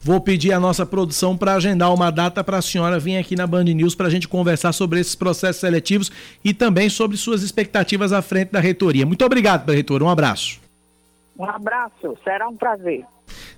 [0.06, 3.44] Vou pedir a nossa produção para agendar uma data para a senhora vir aqui na
[3.44, 6.12] Band News para a gente conversar sobre esses processos seletivos
[6.44, 9.04] e também sobre suas expectativas à frente da reitoria.
[9.04, 10.04] Muito obrigado, reitor.
[10.04, 10.60] Um abraço.
[11.36, 13.04] Um abraço, será um prazer.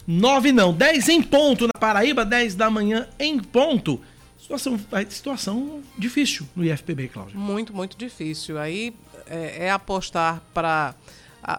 [0.06, 4.00] Nove não, dez em ponto na Paraíba, dez da manhã em ponto.
[4.38, 4.80] Situação,
[5.10, 7.38] situação difícil no IFPB, Cláudio.
[7.38, 8.58] Muito, muito difícil.
[8.58, 8.94] Aí
[9.26, 10.94] é, é apostar para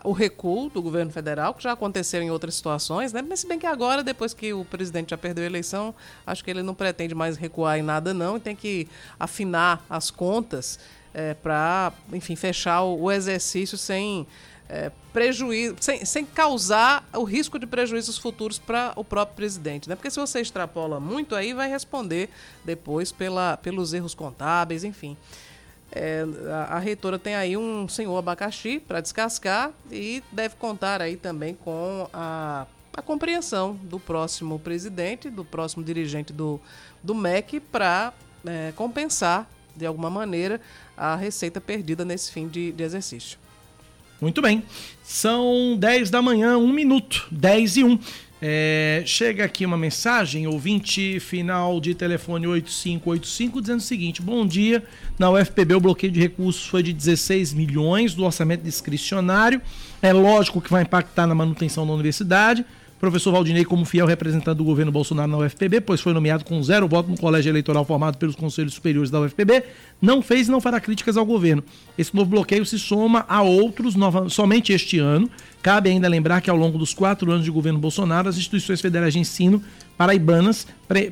[0.04, 3.22] o recuo do governo federal, que já aconteceu em outras situações, né?
[3.22, 6.52] Mas se bem que agora, depois que o presidente já perdeu a eleição, acho que
[6.52, 8.88] ele não pretende mais recuar em nada, não, e tem que
[9.20, 10.80] afinar as contas
[11.14, 14.28] é, para, enfim, fechar o, o exercício sem
[14.70, 19.96] é, prejuízo, sem, sem causar o risco de prejuízos futuros para o próprio presidente, né?
[19.96, 22.30] Porque se você extrapola muito, aí vai responder
[22.64, 25.18] depois pela, pelos erros contábeis, enfim.
[25.92, 31.18] É, a, a, reitora tem aí um senhor abacaxi para descascar e deve contar aí
[31.18, 36.60] também com a, a compreensão do próximo presidente, do próximo dirigente do,
[37.02, 38.14] do MEC para
[38.46, 40.62] é, compensar de alguma maneira
[40.96, 43.40] a receita perdida nesse fim de, de exercício.
[44.22, 44.64] Muito bem.
[45.02, 48.00] São 10 da manhã, 1 minuto, 10 e 1.
[48.42, 54.84] É, chega aqui uma mensagem, ouvinte final de telefone 8585, dizendo o seguinte: Bom dia.
[55.18, 59.62] Na UFPB, o bloqueio de recursos foi de 16 milhões do orçamento discricionário.
[60.02, 62.66] É lógico que vai impactar na manutenção da universidade.
[63.00, 66.86] Professor Valdinei, como fiel representante do governo Bolsonaro na UFPB, pois foi nomeado com zero
[66.86, 69.64] voto no colégio eleitoral formado pelos conselhos superiores da UFPB,
[70.02, 71.64] não fez e não fará críticas ao governo.
[71.98, 75.30] Esse novo bloqueio se soma a outros nova, somente este ano.
[75.62, 79.14] Cabe ainda lembrar que ao longo dos quatro anos de governo Bolsonaro, as instituições federais
[79.14, 79.62] de ensino
[79.98, 80.66] paraibanas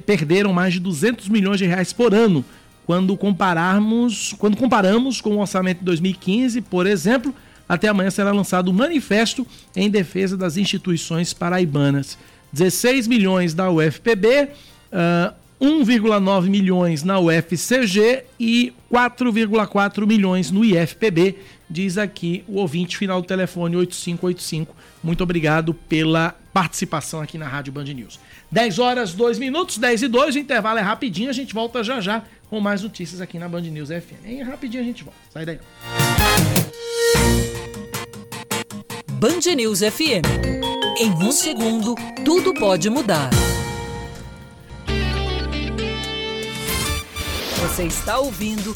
[0.06, 2.46] perderam mais de 200 milhões de reais por ano.
[2.86, 7.36] Quando compararmos, quando comparamos com o orçamento de 2015, por exemplo,
[7.68, 9.46] até amanhã será lançado um manifesto
[9.76, 12.18] em defesa das instituições paraibanas.
[12.54, 14.50] 16 milhões da UFPB,
[14.94, 21.36] uh, 1,9 milhões na UFCG e 4,4 milhões no IFPB,
[21.70, 24.76] diz aqui o ouvinte final do telefone 8585.
[25.04, 28.20] Muito obrigado pela participação aqui na Rádio Band News.
[28.52, 32.00] 10 horas, 2 minutos, 10 e 2, o intervalo é rapidinho, a gente volta já
[32.00, 34.46] já com mais notícias aqui na Band News FM.
[34.46, 35.20] Rapidinho a gente volta.
[35.32, 35.60] Sai daí.
[39.14, 40.26] Band News FM.
[41.00, 43.30] Em um segundo, tudo pode mudar.
[47.60, 48.76] Você está ouvindo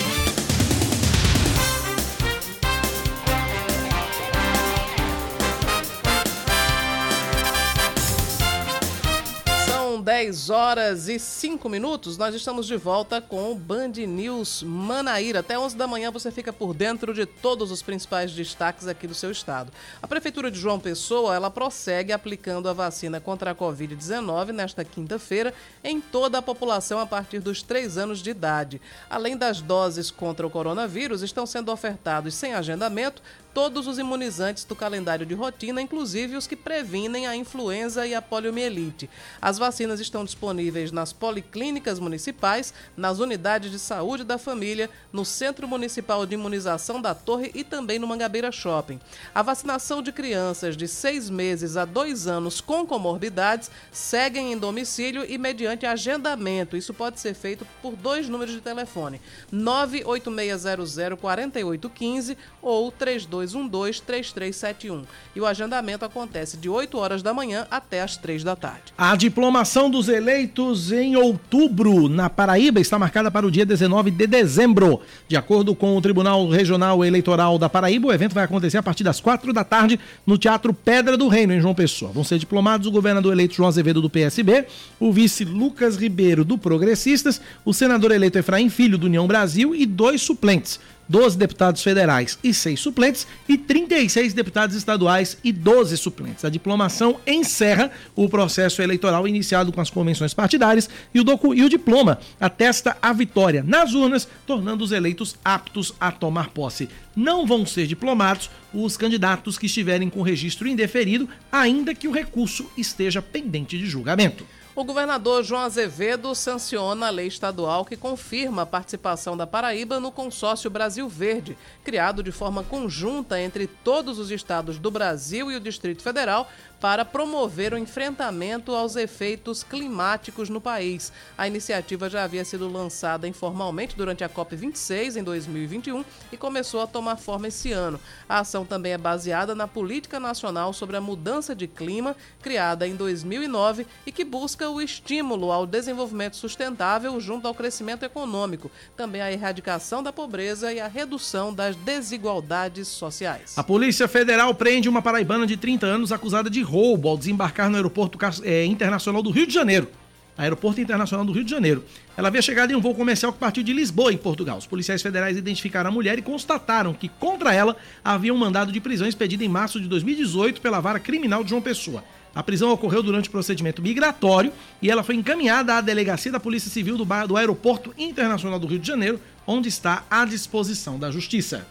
[10.01, 12.17] São 10 horas e 5 minutos.
[12.17, 15.41] Nós estamos de volta com o Band News Manaíra.
[15.41, 19.13] Até 11 da manhã você fica por dentro de todos os principais destaques aqui do
[19.13, 19.71] seu estado.
[20.01, 25.53] A Prefeitura de João Pessoa, ela prossegue aplicando a vacina contra a Covid-19 nesta quinta-feira
[25.83, 28.81] em toda a população a partir dos 3 anos de idade.
[29.07, 33.21] Além das doses contra o coronavírus, estão sendo ofertados sem agendamento
[33.53, 38.21] todos os imunizantes do calendário de rotina, inclusive os que previnem a influenza e a
[38.21, 39.09] poliomielite.
[39.41, 45.67] As vacinas estão disponíveis nas policlínicas municipais, nas unidades de saúde da família, no Centro
[45.67, 48.99] Municipal de Imunização da Torre e também no Mangabeira Shopping.
[49.33, 55.25] A vacinação de crianças de seis meses a dois anos com comorbidades seguem em domicílio
[55.27, 56.77] e mediante agendamento.
[56.77, 59.21] Isso pode ser feito por dois números de telefone:
[59.51, 65.03] 98600 4815 ou 32 3212-3371.
[65.35, 68.93] E o agendamento acontece de 8 horas da manhã até as 3 da tarde.
[68.97, 74.27] A diplomação dos eleitos em outubro na Paraíba está marcada para o dia 19 de
[74.27, 75.01] dezembro.
[75.27, 79.03] De acordo com o Tribunal Regional Eleitoral da Paraíba, o evento vai acontecer a partir
[79.03, 82.11] das 4 da tarde no Teatro Pedra do Reino, em João Pessoa.
[82.11, 84.65] Vão ser diplomados o governador eleito João Azevedo do PSB,
[84.99, 89.85] o vice Lucas Ribeiro do Progressistas, o senador eleito Efraim Filho do União Brasil e
[89.85, 90.79] dois suplentes.
[91.11, 96.45] 12 deputados federais e 6 suplentes, e 36 deputados estaduais e 12 suplentes.
[96.45, 101.63] A diplomação encerra o processo eleitoral iniciado com as convenções partidárias e o, docu e
[101.63, 106.87] o diploma atesta a vitória nas urnas, tornando os eleitos aptos a tomar posse.
[107.13, 112.71] Não vão ser diplomados os candidatos que estiverem com registro indeferido, ainda que o recurso
[112.77, 114.45] esteja pendente de julgamento.
[114.73, 120.13] O governador João Azevedo sanciona a lei estadual que confirma a participação da Paraíba no
[120.13, 125.59] consórcio Brasil Verde, criado de forma conjunta entre todos os estados do Brasil e o
[125.59, 126.49] Distrito Federal
[126.81, 131.13] para promover o enfrentamento aos efeitos climáticos no país.
[131.37, 136.87] A iniciativa já havia sido lançada informalmente durante a COP26 em 2021 e começou a
[136.87, 137.99] tomar forma esse ano.
[138.27, 142.95] A ação também é baseada na Política Nacional sobre a Mudança de Clima, criada em
[142.95, 149.31] 2009 e que busca o estímulo ao desenvolvimento sustentável junto ao crescimento econômico, também a
[149.31, 153.55] erradicação da pobreza e a redução das desigualdades sociais.
[153.55, 157.75] A Polícia Federal prende uma paraibana de 30 anos acusada de roubo ao desembarcar no
[157.75, 159.89] aeroporto é, internacional do Rio de Janeiro.
[160.37, 161.83] Aeroporto Internacional do Rio de Janeiro.
[162.17, 164.57] Ela havia chegado em um voo comercial que partiu de Lisboa, em Portugal.
[164.57, 168.79] Os policiais federais identificaram a mulher e constataram que contra ela havia um mandado de
[168.79, 172.03] prisão expedido em março de 2018 pela vara criminal de João Pessoa.
[172.33, 176.71] A prisão ocorreu durante o procedimento migratório e ela foi encaminhada à delegacia da Polícia
[176.71, 181.67] Civil do, do Aeroporto Internacional do Rio de Janeiro, onde está à disposição da Justiça.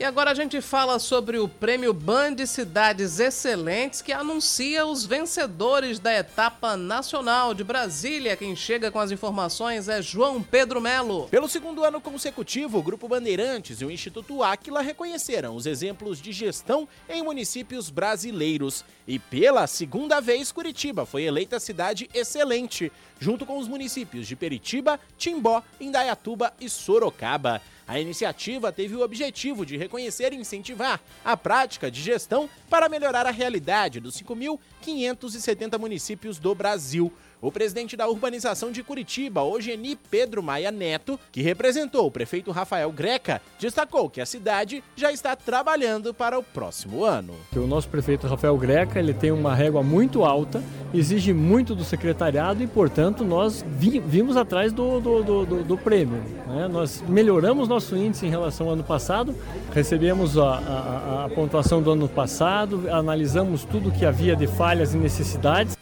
[0.00, 5.98] E agora a gente fala sobre o Prêmio Band Cidades Excelentes, que anuncia os vencedores
[5.98, 8.34] da etapa nacional de Brasília.
[8.34, 11.28] Quem chega com as informações é João Pedro Melo.
[11.28, 16.32] Pelo segundo ano consecutivo, o Grupo Bandeirantes e o Instituto Áquila reconheceram os exemplos de
[16.32, 18.86] gestão em municípios brasileiros.
[19.10, 25.00] E pela segunda vez, Curitiba foi eleita cidade excelente, junto com os municípios de Peritiba,
[25.18, 27.60] Timbó, Indaiatuba e Sorocaba.
[27.88, 33.26] A iniciativa teve o objetivo de reconhecer e incentivar a prática de gestão para melhorar
[33.26, 37.12] a realidade dos 5.570 municípios do Brasil.
[37.42, 42.92] O presidente da urbanização de Curitiba, Ogeni Pedro Maia Neto, que representou o prefeito Rafael
[42.92, 47.34] Greca, destacou que a cidade já está trabalhando para o próximo ano.
[47.56, 50.62] O nosso prefeito Rafael Greca ele tem uma régua muito alta,
[50.92, 56.22] exige muito do secretariado e, portanto, nós vimos atrás do, do, do, do prêmio.
[56.46, 56.68] Né?
[56.68, 59.34] Nós melhoramos nosso índice em relação ao ano passado,
[59.72, 64.98] recebemos a, a, a pontuação do ano passado, analisamos tudo que havia de falhas e
[64.98, 65.79] necessidades.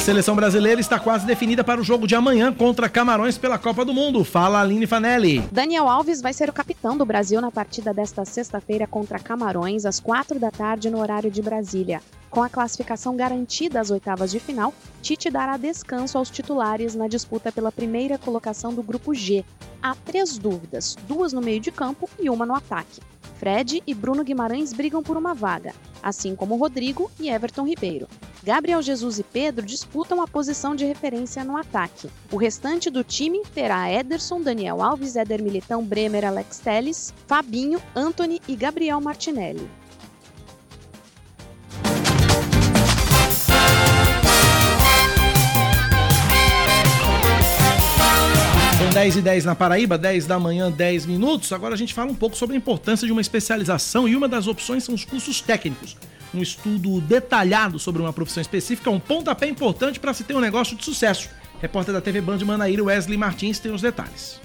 [0.00, 3.92] Seleção brasileira está quase definida para o jogo de amanhã contra Camarões pela Copa do
[3.92, 4.24] Mundo.
[4.24, 5.40] Fala Aline Fanelli.
[5.52, 10.00] Daniel Alves vai ser o capitão do Brasil na partida desta sexta-feira contra Camarões, às
[10.00, 12.00] quatro da tarde, no horário de Brasília.
[12.30, 14.72] Com a classificação garantida às oitavas de final,
[15.02, 19.44] Tite dará descanso aos titulares na disputa pela primeira colocação do Grupo G.
[19.82, 23.00] Há três dúvidas, duas no meio de campo e uma no ataque.
[23.36, 28.06] Fred e Bruno Guimarães brigam por uma vaga, assim como Rodrigo e Everton Ribeiro.
[28.44, 32.08] Gabriel Jesus e Pedro disputam a posição de referência no ataque.
[32.30, 38.40] O restante do time terá Ederson, Daniel Alves, Éder Militão, Bremer, Alex Telles, Fabinho, Anthony
[38.46, 39.79] e Gabriel Martinelli.
[48.80, 51.52] São 10 e 10 na Paraíba, 10 da manhã, 10 minutos.
[51.52, 54.46] Agora a gente fala um pouco sobre a importância de uma especialização e uma das
[54.46, 55.98] opções são os cursos técnicos.
[56.32, 60.40] Um estudo detalhado sobre uma profissão específica é um pontapé importante para se ter um
[60.40, 61.28] negócio de sucesso.
[61.60, 64.40] Repórter da TV Band de Manaíra, Wesley Martins, tem os detalhes.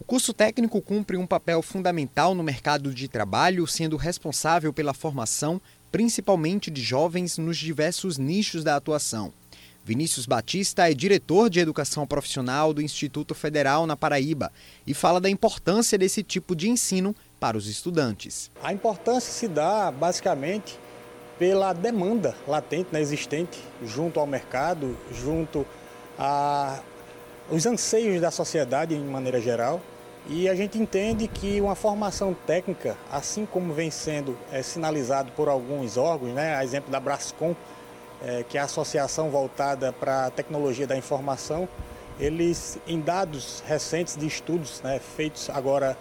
[0.00, 5.62] O curso técnico cumpre um papel fundamental no mercado de trabalho, sendo responsável pela formação,
[5.92, 9.32] principalmente de jovens, nos diversos nichos da atuação.
[9.90, 14.52] Vinícius Batista é diretor de educação profissional do Instituto Federal na Paraíba
[14.86, 18.52] e fala da importância desse tipo de ensino para os estudantes.
[18.62, 20.78] A importância se dá basicamente
[21.40, 25.66] pela demanda latente, né, existente, junto ao mercado, junto
[26.16, 29.80] aos anseios da sociedade em maneira geral.
[30.28, 35.48] E a gente entende que uma formação técnica, assim como vem sendo é, sinalizado por
[35.48, 37.56] alguns órgãos, né, a exemplo da Brascom,
[38.22, 41.68] é, que é a associação voltada para a tecnologia da informação,
[42.18, 45.96] eles, em dados recentes de estudos né, feitos agora,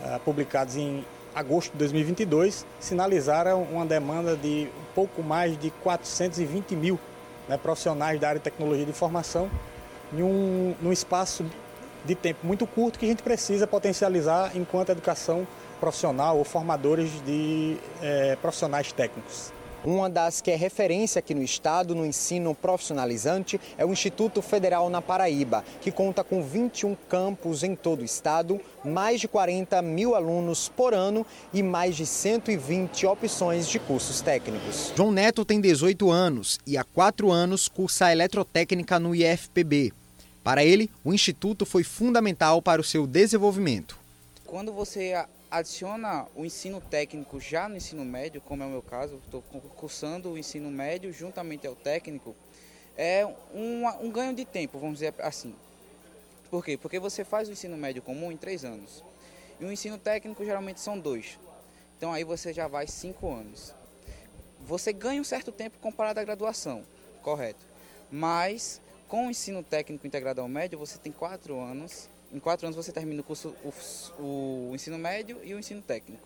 [0.00, 1.04] uh, publicados em
[1.34, 7.00] agosto de 2022, sinalizaram uma demanda de um pouco mais de 420 mil
[7.48, 9.50] né, profissionais da área de tecnologia de informação
[10.12, 11.44] em um, num espaço
[12.04, 15.46] de tempo muito curto que a gente precisa potencializar enquanto educação
[15.80, 19.52] profissional ou formadores de eh, profissionais técnicos.
[19.86, 24.90] Uma das que é referência aqui no estado no ensino profissionalizante é o Instituto Federal
[24.90, 30.16] na Paraíba, que conta com 21 campos em todo o estado, mais de 40 mil
[30.16, 31.24] alunos por ano
[31.54, 34.92] e mais de 120 opções de cursos técnicos.
[34.96, 39.92] João Neto tem 18 anos e há quatro anos cursa eletrotécnica no IFPB.
[40.42, 43.96] Para ele, o instituto foi fundamental para o seu desenvolvimento.
[44.44, 45.14] Quando você
[45.50, 49.42] adiciona o ensino técnico já no ensino médio, como é o meu caso, estou
[49.76, 52.34] cursando o ensino médio juntamente ao técnico,
[52.96, 55.54] é um, um ganho de tempo, vamos dizer assim.
[56.50, 56.76] Por quê?
[56.76, 59.04] Porque você faz o ensino médio comum em três anos.
[59.60, 61.38] E o ensino técnico geralmente são dois.
[61.96, 63.74] Então aí você já vai cinco anos.
[64.60, 66.84] Você ganha um certo tempo comparado à graduação,
[67.22, 67.66] correto.
[68.10, 72.76] Mas com o ensino técnico integrado ao médio, você tem quatro anos em quatro anos
[72.76, 73.56] você termina o curso,
[74.18, 76.22] o, o, ensino médio e o ensino técnico.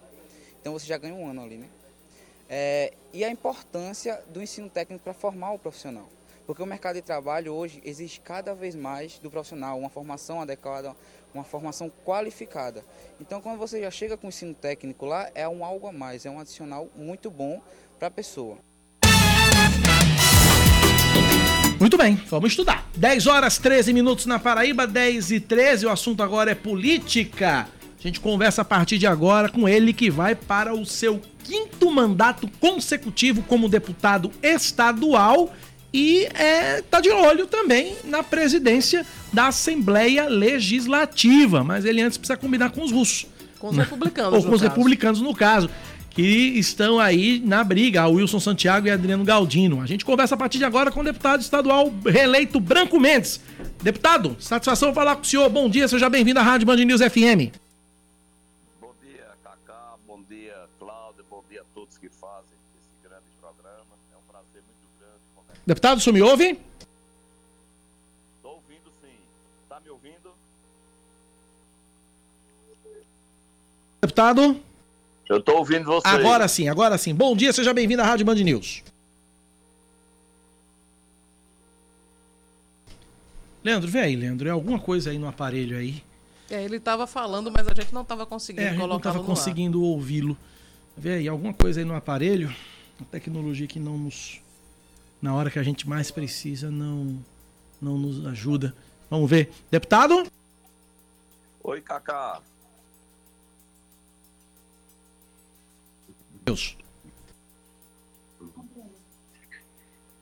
[0.61, 1.69] Então você já ganha um ano ali, né?
[2.49, 6.09] É, e a importância do ensino técnico para formar o profissional.
[6.49, 10.97] Porque o mercado de trabalho hoje exige cada vez mais do profissional, uma formação adequada,
[11.33, 12.85] uma formação qualificada.
[13.21, 16.27] Então, quando você já chega com o ensino técnico lá, é um algo a mais,
[16.27, 17.63] é um adicional muito bom
[18.01, 18.59] para a pessoa.
[21.81, 22.87] Muito bem, vamos estudar.
[22.95, 25.87] 10 horas 13 minutos na Paraíba, 10 e 13.
[25.87, 27.67] O assunto agora é política.
[27.99, 31.91] A gente conversa a partir de agora com ele que vai para o seu quinto
[31.91, 35.55] mandato consecutivo como deputado estadual
[35.91, 41.65] e é, tá de olho também na presidência da Assembleia Legislativa.
[41.65, 43.27] Mas ele antes precisa combinar com os russos.
[43.59, 44.35] Com os republicanos.
[44.35, 45.71] Ou com os republicanos, no caso
[46.11, 49.81] que estão aí na briga, Wilson Santiago e Adriano Galdino.
[49.81, 53.41] A gente conversa a partir de agora com o deputado estadual reeleito Branco Mendes.
[53.83, 55.49] Deputado, satisfação falar com o senhor.
[55.49, 57.55] Bom dia, seja bem-vindo à Rádio Band News FM.
[58.81, 59.95] Bom dia, Cacá.
[60.07, 61.25] Bom dia, Cláudio.
[61.31, 63.87] Bom dia a todos que fazem esse grande programa.
[64.13, 65.61] É um prazer muito grande.
[65.65, 66.59] Deputado, o senhor me ouve?
[68.37, 69.17] Estou ouvindo sim.
[69.63, 70.33] Está me ouvindo?
[74.03, 74.70] Deputado?
[75.31, 76.09] Eu estou ouvindo você.
[76.09, 77.15] Agora sim, agora sim.
[77.15, 78.83] Bom dia, seja bem-vindo à Rádio Band News.
[83.63, 84.49] Leandro, vem aí, Leandro.
[84.49, 86.03] É alguma coisa aí no aparelho aí?
[86.51, 89.23] É, ele estava falando, mas a gente não estava conseguindo é, a gente não estava
[89.23, 90.37] conseguindo ouvi-lo.
[90.97, 92.53] Vê aí, alguma coisa aí no aparelho.
[92.99, 94.41] Uma tecnologia que não nos.
[95.23, 97.25] Na hora que a gente mais precisa, não,
[97.81, 98.75] não nos ajuda.
[99.09, 99.53] Vamos ver.
[99.71, 100.27] Deputado?
[101.63, 102.41] Oi, Cacá.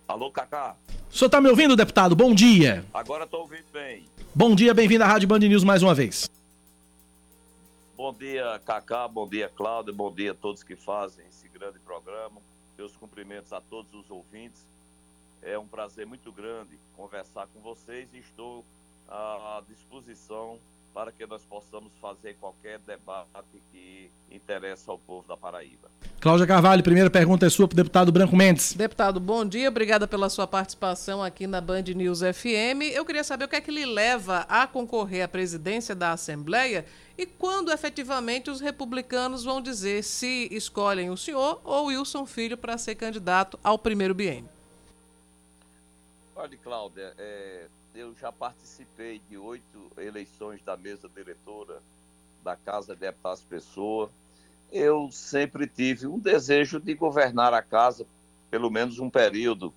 [0.06, 0.76] Alô, Cacá.
[1.10, 2.14] O senhor está me ouvindo, deputado?
[2.16, 2.84] Bom dia.
[2.92, 4.06] Agora estou ouvindo bem.
[4.34, 6.28] Bom dia, bem-vindo à Rádio Band News mais uma vez.
[7.96, 12.40] Bom dia, Cacá, bom dia, Cláudio, bom dia a todos que fazem esse grande programa.
[12.76, 14.64] Meus cumprimentos a todos os ouvintes.
[15.42, 18.64] É um prazer muito grande conversar com vocês e estou
[19.08, 20.58] à disposição
[20.98, 25.88] para que nós possamos fazer qualquer debate que interessa ao povo da Paraíba.
[26.18, 28.72] Cláudia Carvalho, primeira pergunta é sua para o deputado Branco Mendes.
[28.72, 32.90] Deputado, bom dia, obrigada pela sua participação aqui na Band News FM.
[32.92, 36.84] Eu queria saber o que é que lhe leva a concorrer à presidência da Assembleia
[37.16, 42.76] e quando efetivamente os republicanos vão dizer se escolhem o senhor ou Wilson Filho para
[42.76, 44.50] ser candidato ao primeiro biênio.
[46.34, 47.68] Olha, Cláudia, é,
[47.98, 51.82] eu já participei de oito eleições da mesa diretora
[52.44, 54.08] da Casa de Deputados Pessoa.
[54.70, 58.06] Eu sempre tive um desejo de governar a casa,
[58.52, 59.74] pelo menos um período,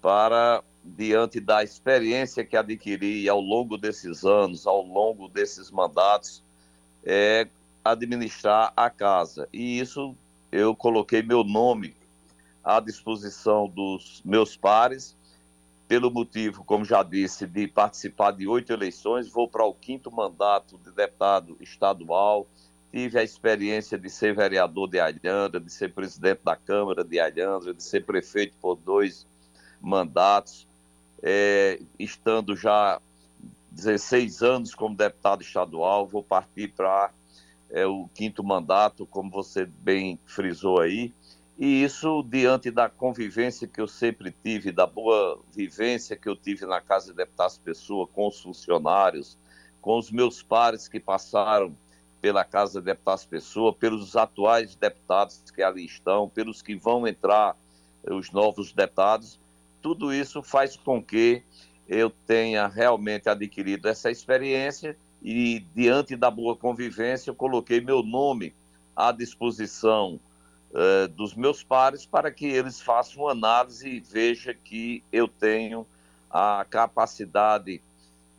[0.00, 6.42] para, diante da experiência que adquiri ao longo desses anos, ao longo desses mandatos,
[7.04, 7.48] é,
[7.84, 9.46] administrar a casa.
[9.52, 10.16] E isso
[10.50, 11.94] eu coloquei meu nome
[12.64, 15.17] à disposição dos meus pares
[15.88, 20.78] pelo motivo, como já disse, de participar de oito eleições, vou para o quinto mandato
[20.84, 22.46] de deputado estadual,
[22.92, 27.72] tive a experiência de ser vereador de Alhandra, de ser presidente da Câmara de Alhandra,
[27.72, 29.26] de ser prefeito por dois
[29.80, 30.68] mandatos,
[31.22, 33.00] é, estando já
[33.70, 37.10] 16 anos como deputado estadual, vou partir para
[37.70, 41.14] é, o quinto mandato, como você bem frisou aí,
[41.58, 46.64] e isso, diante da convivência que eu sempre tive, da boa vivência que eu tive
[46.64, 49.36] na Casa de Deputados Pessoa, com os funcionários,
[49.80, 51.76] com os meus pares que passaram
[52.20, 57.56] pela Casa de Deputados Pessoa, pelos atuais deputados que ali estão, pelos que vão entrar,
[58.08, 59.40] os novos deputados,
[59.82, 61.42] tudo isso faz com que
[61.88, 68.54] eu tenha realmente adquirido essa experiência e, diante da boa convivência, eu coloquei meu nome
[68.94, 70.20] à disposição
[70.72, 75.86] uh, dos meus pares para que eles façam uma análise e vejam que eu tenho
[76.30, 77.80] a capacidade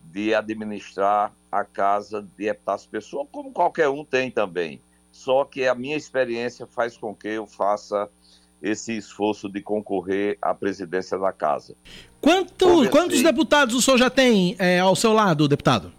[0.04, 4.82] de administrar a casa de Epitácio Pessoa, como qualquer um tem também.
[5.12, 8.10] Só que a minha experiência faz com que eu faça
[8.62, 11.76] esse esforço de concorrer à presidência da casa.
[12.22, 15.94] Quanto, quantos deputados o senhor já tem é, ao seu lado, deputado?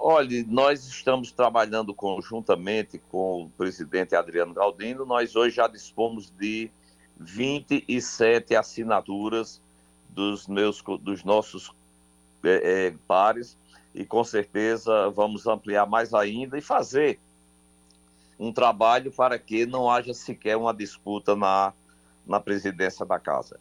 [0.00, 5.04] Olha, nós estamos trabalhando conjuntamente com o presidente Adriano Galdino.
[5.04, 6.70] Nós hoje já dispomos de
[7.18, 9.60] 27 assinaturas
[10.08, 11.72] dos, meus, dos nossos
[12.44, 13.58] é, é, pares
[13.92, 17.18] e com certeza vamos ampliar mais ainda e fazer
[18.38, 21.72] um trabalho para que não haja sequer uma disputa na,
[22.24, 23.58] na presidência da casa.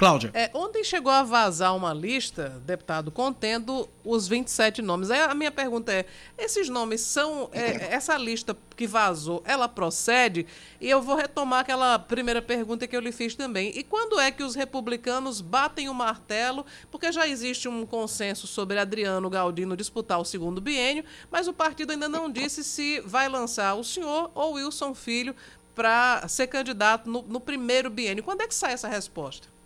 [0.00, 0.30] Cláudia.
[0.32, 5.10] É, ontem chegou a vazar uma lista, deputado, contendo os 27 nomes.
[5.10, 6.06] Aí a minha pergunta é:
[6.38, 7.50] esses nomes são.
[7.52, 10.46] É, essa lista que vazou, ela procede?
[10.80, 13.76] E eu vou retomar aquela primeira pergunta que eu lhe fiz também.
[13.76, 16.64] E quando é que os republicanos batem o martelo?
[16.90, 21.90] Porque já existe um consenso sobre Adriano Galdino disputar o segundo biênio, mas o partido
[21.90, 25.36] ainda não disse se vai lançar o senhor ou Wilson Filho
[25.74, 28.24] para ser candidato no, no primeiro biênio.
[28.24, 29.59] Quando é que sai essa resposta?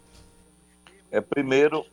[1.15, 1.87] É, primeiro,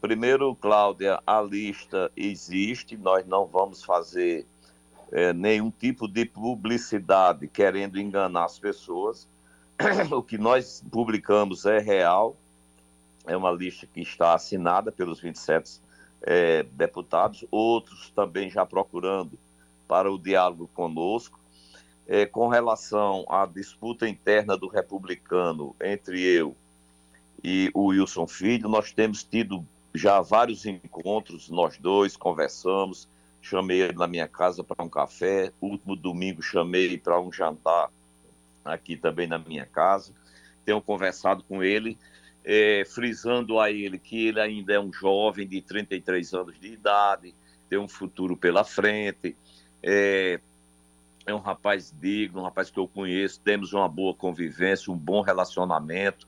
[0.00, 4.46] primeiro, Cláudia, a lista existe, nós não vamos fazer
[5.12, 9.28] é, nenhum tipo de publicidade querendo enganar as pessoas.
[10.10, 12.34] O que nós publicamos é real,
[13.26, 15.78] é uma lista que está assinada pelos 27
[16.22, 19.38] é, deputados, outros também já procurando
[19.86, 21.38] para o diálogo conosco.
[22.08, 26.56] É, com relação à disputa interna do republicano entre eu
[27.42, 28.68] e o Wilson Filho.
[28.68, 33.08] Nós temos tido já vários encontros, nós dois conversamos.
[33.42, 35.52] Chamei ele na minha casa para um café.
[35.60, 37.90] último domingo chamei para um jantar
[38.64, 40.12] aqui também na minha casa.
[40.64, 41.98] Tenho conversado com ele,
[42.44, 47.34] é, frisando a ele que ele ainda é um jovem de 33 anos de idade,
[47.68, 49.36] tem um futuro pela frente,
[49.82, 50.40] é,
[51.26, 55.20] é um rapaz digno, um rapaz que eu conheço, temos uma boa convivência, um bom
[55.22, 56.26] relacionamento.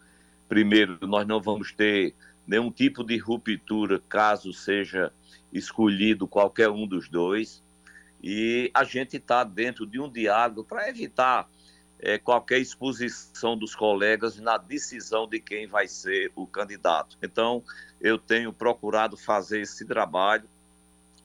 [0.52, 2.14] Primeiro, nós não vamos ter
[2.46, 5.10] nenhum tipo de ruptura caso seja
[5.50, 7.64] escolhido qualquer um dos dois.
[8.22, 11.48] E a gente está dentro de um diálogo para evitar
[11.98, 17.16] é, qualquer exposição dos colegas na decisão de quem vai ser o candidato.
[17.22, 17.64] Então,
[17.98, 20.46] eu tenho procurado fazer esse trabalho,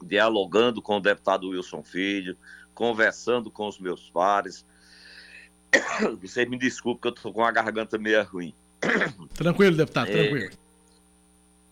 [0.02, 2.38] dialogando com o deputado Wilson Filho,
[2.74, 4.66] conversando com os meus pares.
[6.22, 8.56] Vocês me desculpem que eu estou com a garganta meio ruim.
[9.34, 10.52] Tranquilo, deputado, É, tranquilo.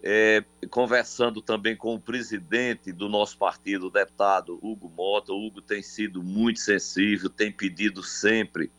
[0.03, 5.34] é, conversando também com o presidente do nosso partido, o deputado Hugo Mota.
[5.34, 8.72] O Hugo tem sido muito sensível, tem pedido sempre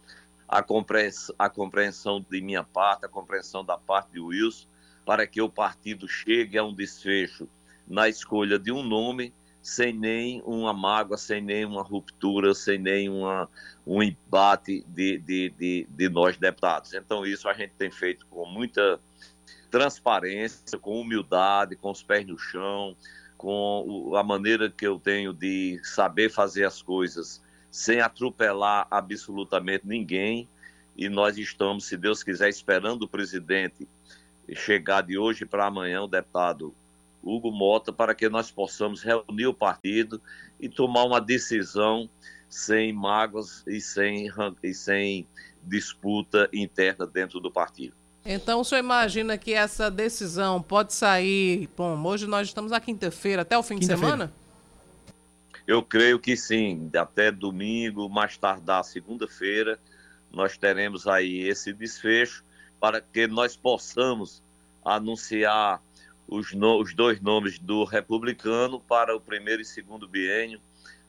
[0.48, 4.66] a compreensão, a compreensão de minha parte, a compreensão da parte de Wilson,
[5.04, 7.48] para que o partido chegue a um desfecho
[7.86, 9.32] na escolha de um nome,
[9.66, 13.48] sem nem uma mágoa, sem nem uma ruptura, sem nem uma,
[13.84, 16.94] um embate de, de, de, de nós deputados.
[16.94, 19.00] Então, isso a gente tem feito com muita
[19.68, 22.96] transparência, com humildade, com os pés no chão,
[23.36, 30.48] com a maneira que eu tenho de saber fazer as coisas sem atropelar absolutamente ninguém.
[30.96, 33.88] E nós estamos, se Deus quiser, esperando o presidente
[34.54, 36.72] chegar de hoje para amanhã, o deputado
[37.22, 40.20] Hugo Mota, para que nós possamos reunir o partido
[40.60, 42.08] e tomar uma decisão
[42.48, 44.30] sem mágoas e sem,
[44.62, 45.26] e sem
[45.62, 47.94] disputa interna dentro do partido.
[48.24, 51.68] Então o senhor imagina que essa decisão pode sair.
[51.76, 54.32] Bom, hoje nós estamos na quinta-feira, até o fim de semana?
[55.66, 59.78] Eu creio que sim, até domingo, mais tardar segunda-feira,
[60.30, 62.44] nós teremos aí esse desfecho
[62.80, 64.42] para que nós possamos
[64.84, 65.80] anunciar
[66.28, 70.60] os, no- os dois nomes do republicano para o primeiro e segundo biênio,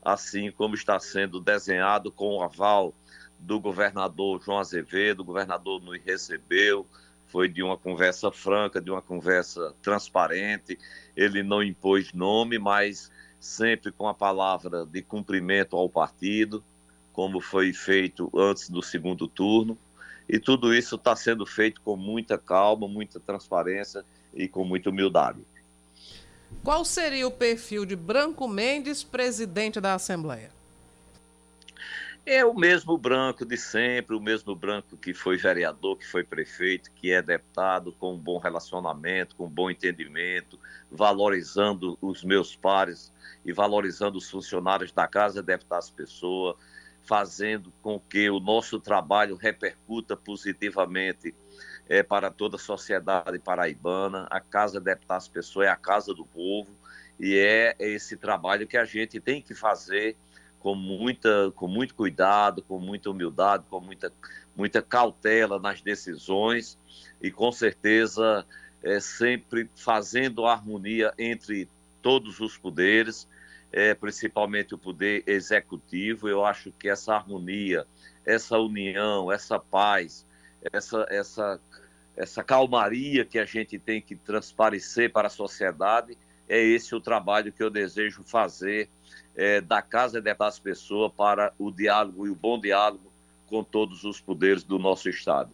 [0.01, 2.93] assim como está sendo desenhado com o aval
[3.39, 5.21] do governador João Azevedo.
[5.21, 6.87] O governador nos recebeu,
[7.27, 10.77] foi de uma conversa franca, de uma conversa transparente.
[11.15, 16.63] Ele não impôs nome, mas sempre com a palavra de cumprimento ao partido,
[17.11, 19.77] como foi feito antes do segundo turno.
[20.29, 24.03] E tudo isso está sendo feito com muita calma, muita transparência
[24.37, 25.39] e com muita humildade.
[26.63, 30.55] Qual seria o perfil de Branco Mendes, presidente da Assembleia?
[32.25, 36.91] É o mesmo branco de sempre, o mesmo branco que foi vereador, que foi prefeito,
[36.91, 40.59] que é deputado, com um bom relacionamento, com um bom entendimento,
[40.91, 43.13] valorizando os meus pares
[43.45, 46.57] e valorizando os funcionários da Casa Deputados Pessoa,
[47.01, 51.33] fazendo com que o nosso trabalho repercuta positivamente
[51.89, 54.27] é, para toda a sociedade paraibana.
[54.29, 56.71] A Casa Deputados Pessoa é a casa do povo
[57.19, 60.15] e é esse trabalho que a gente tem que fazer
[60.59, 64.11] com, muita, com muito cuidado, com muita humildade, com muita,
[64.55, 66.77] muita cautela nas decisões
[67.21, 68.45] e com certeza
[68.83, 71.69] é, sempre fazendo a harmonia entre
[72.01, 73.27] todos os poderes,
[73.71, 76.27] é, principalmente o poder executivo.
[76.27, 77.85] Eu acho que essa harmonia,
[78.25, 80.25] essa união, essa paz,
[80.71, 81.59] essa, essa,
[82.17, 86.17] essa calmaria que a gente tem que transparecer para a sociedade,
[86.49, 88.89] é esse o trabalho que eu desejo fazer
[89.35, 93.11] é, da Casa das Pessoas para o diálogo e o bom diálogo
[93.45, 95.51] com todos os poderes do nosso Estado.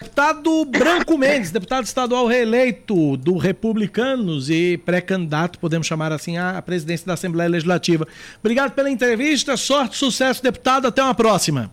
[0.00, 7.06] Deputado Branco Mendes, deputado estadual reeleito do Republicanos e pré-candidato, podemos chamar assim, à presidência
[7.06, 8.06] da Assembleia Legislativa.
[8.38, 10.86] Obrigado pela entrevista, sorte, sucesso, deputado.
[10.86, 11.70] Até uma próxima.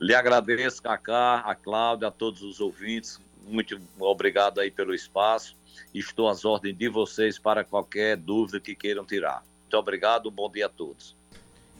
[0.00, 3.20] Lhe agradeço, Cacá, a Cláudia, a todos os ouvintes.
[3.46, 5.56] Muito obrigado aí pelo espaço.
[5.94, 9.42] Estou às ordens de vocês para qualquer dúvida que queiram tirar.
[9.62, 11.16] Muito obrigado, bom dia a todos.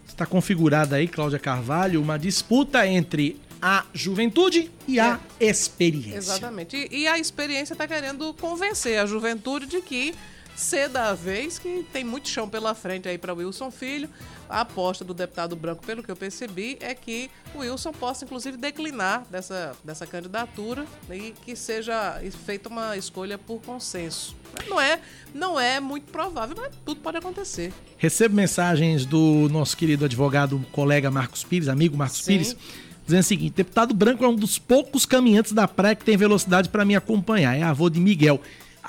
[0.06, 6.16] Está configurada aí, Cláudia Carvalho, uma disputa entre a juventude e a experiência.
[6.16, 6.76] Exatamente.
[6.76, 10.14] E, e a experiência está querendo convencer a juventude de que
[10.59, 14.09] cedo a vez que tem muito chão pela frente aí para Wilson Filho.
[14.48, 18.56] A aposta do deputado branco, pelo que eu percebi, é que o Wilson possa inclusive
[18.56, 24.34] declinar dessa, dessa candidatura e que seja feita uma escolha por consenso.
[24.66, 25.00] Não é,
[25.34, 27.72] não é muito provável, mas tudo pode acontecer.
[27.96, 32.32] Recebo mensagens do nosso querido advogado, colega Marcos Pires, amigo Marcos Sim.
[32.32, 32.56] Pires,
[33.04, 36.68] dizendo o seguinte: deputado branco é um dos poucos caminhantes da praia que tem velocidade
[36.68, 37.56] para me acompanhar.
[37.56, 38.40] É avô de Miguel.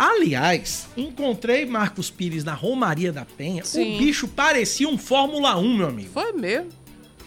[0.01, 3.65] Aliás, encontrei Marcos Pires na Romaria da Penha.
[3.65, 3.95] Sim.
[3.95, 6.09] O bicho parecia um Fórmula 1, meu amigo.
[6.13, 6.69] Foi mesmo.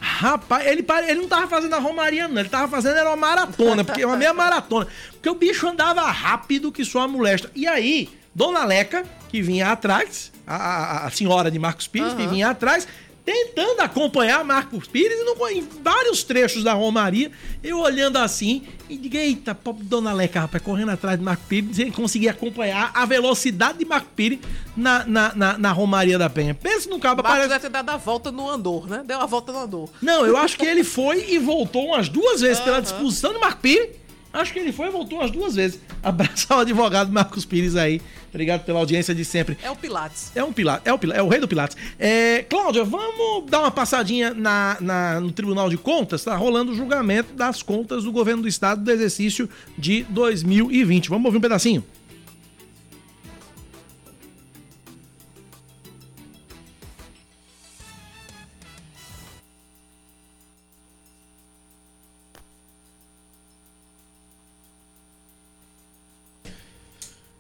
[0.00, 2.40] Rapaz, ele, ele não tava fazendo a Romaria, não.
[2.40, 4.88] Ele tava fazendo era uma maratona, porque uma meia maratona.
[5.12, 7.50] Porque o bicho andava rápido que sua molesta.
[7.54, 12.22] E aí, Dona Leca, que vinha atrás, a, a- a senhora de Marcos Pires, que
[12.22, 12.30] Aham.
[12.30, 12.88] vinha atrás,
[13.24, 17.30] tentando acompanhar Marcos Pires e em vários trechos da Romaria,
[17.62, 21.78] eu olhando assim e digo, eita, pobre Dona Leca, rapaz, correndo atrás de Marcos Pires
[21.78, 24.38] e conseguir acompanhar a velocidade de Marcos Pires
[24.76, 26.54] na, na, na, na Romaria da Penha.
[26.54, 27.48] Pensa no cabo, Marcos parece...
[27.48, 29.02] deve ter dado a volta no Andor, né?
[29.04, 29.88] Deu a volta no Andor.
[30.02, 33.60] Não, eu acho que ele foi e voltou umas duas vezes pela disposição de Marco
[33.60, 34.01] Pires
[34.32, 35.78] Acho que ele foi e voltou as duas vezes.
[36.02, 38.00] Abraçar o advogado Marcos Pires aí.
[38.30, 39.58] Obrigado pela audiência de sempre.
[39.62, 40.32] É o Pilates.
[40.34, 41.76] É um Pilates, é o, Pilates, é o rei do Pilates.
[41.98, 46.24] É, Cláudia, vamos dar uma passadinha na, na, no Tribunal de Contas?
[46.24, 51.10] Tá rolando o julgamento das contas do governo do estado do exercício de 2020.
[51.10, 51.84] Vamos ouvir um pedacinho?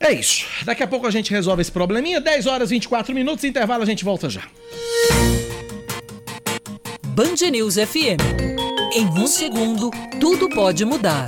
[0.02, 0.44] É isso.
[0.64, 2.20] Daqui a pouco a gente resolve esse probleminha.
[2.20, 4.42] 10 horas e 24 minutos, intervalo, a gente volta já.
[7.06, 8.20] Band News FM.
[8.94, 9.90] Em um segundo,
[10.20, 11.24] tudo pode mudar.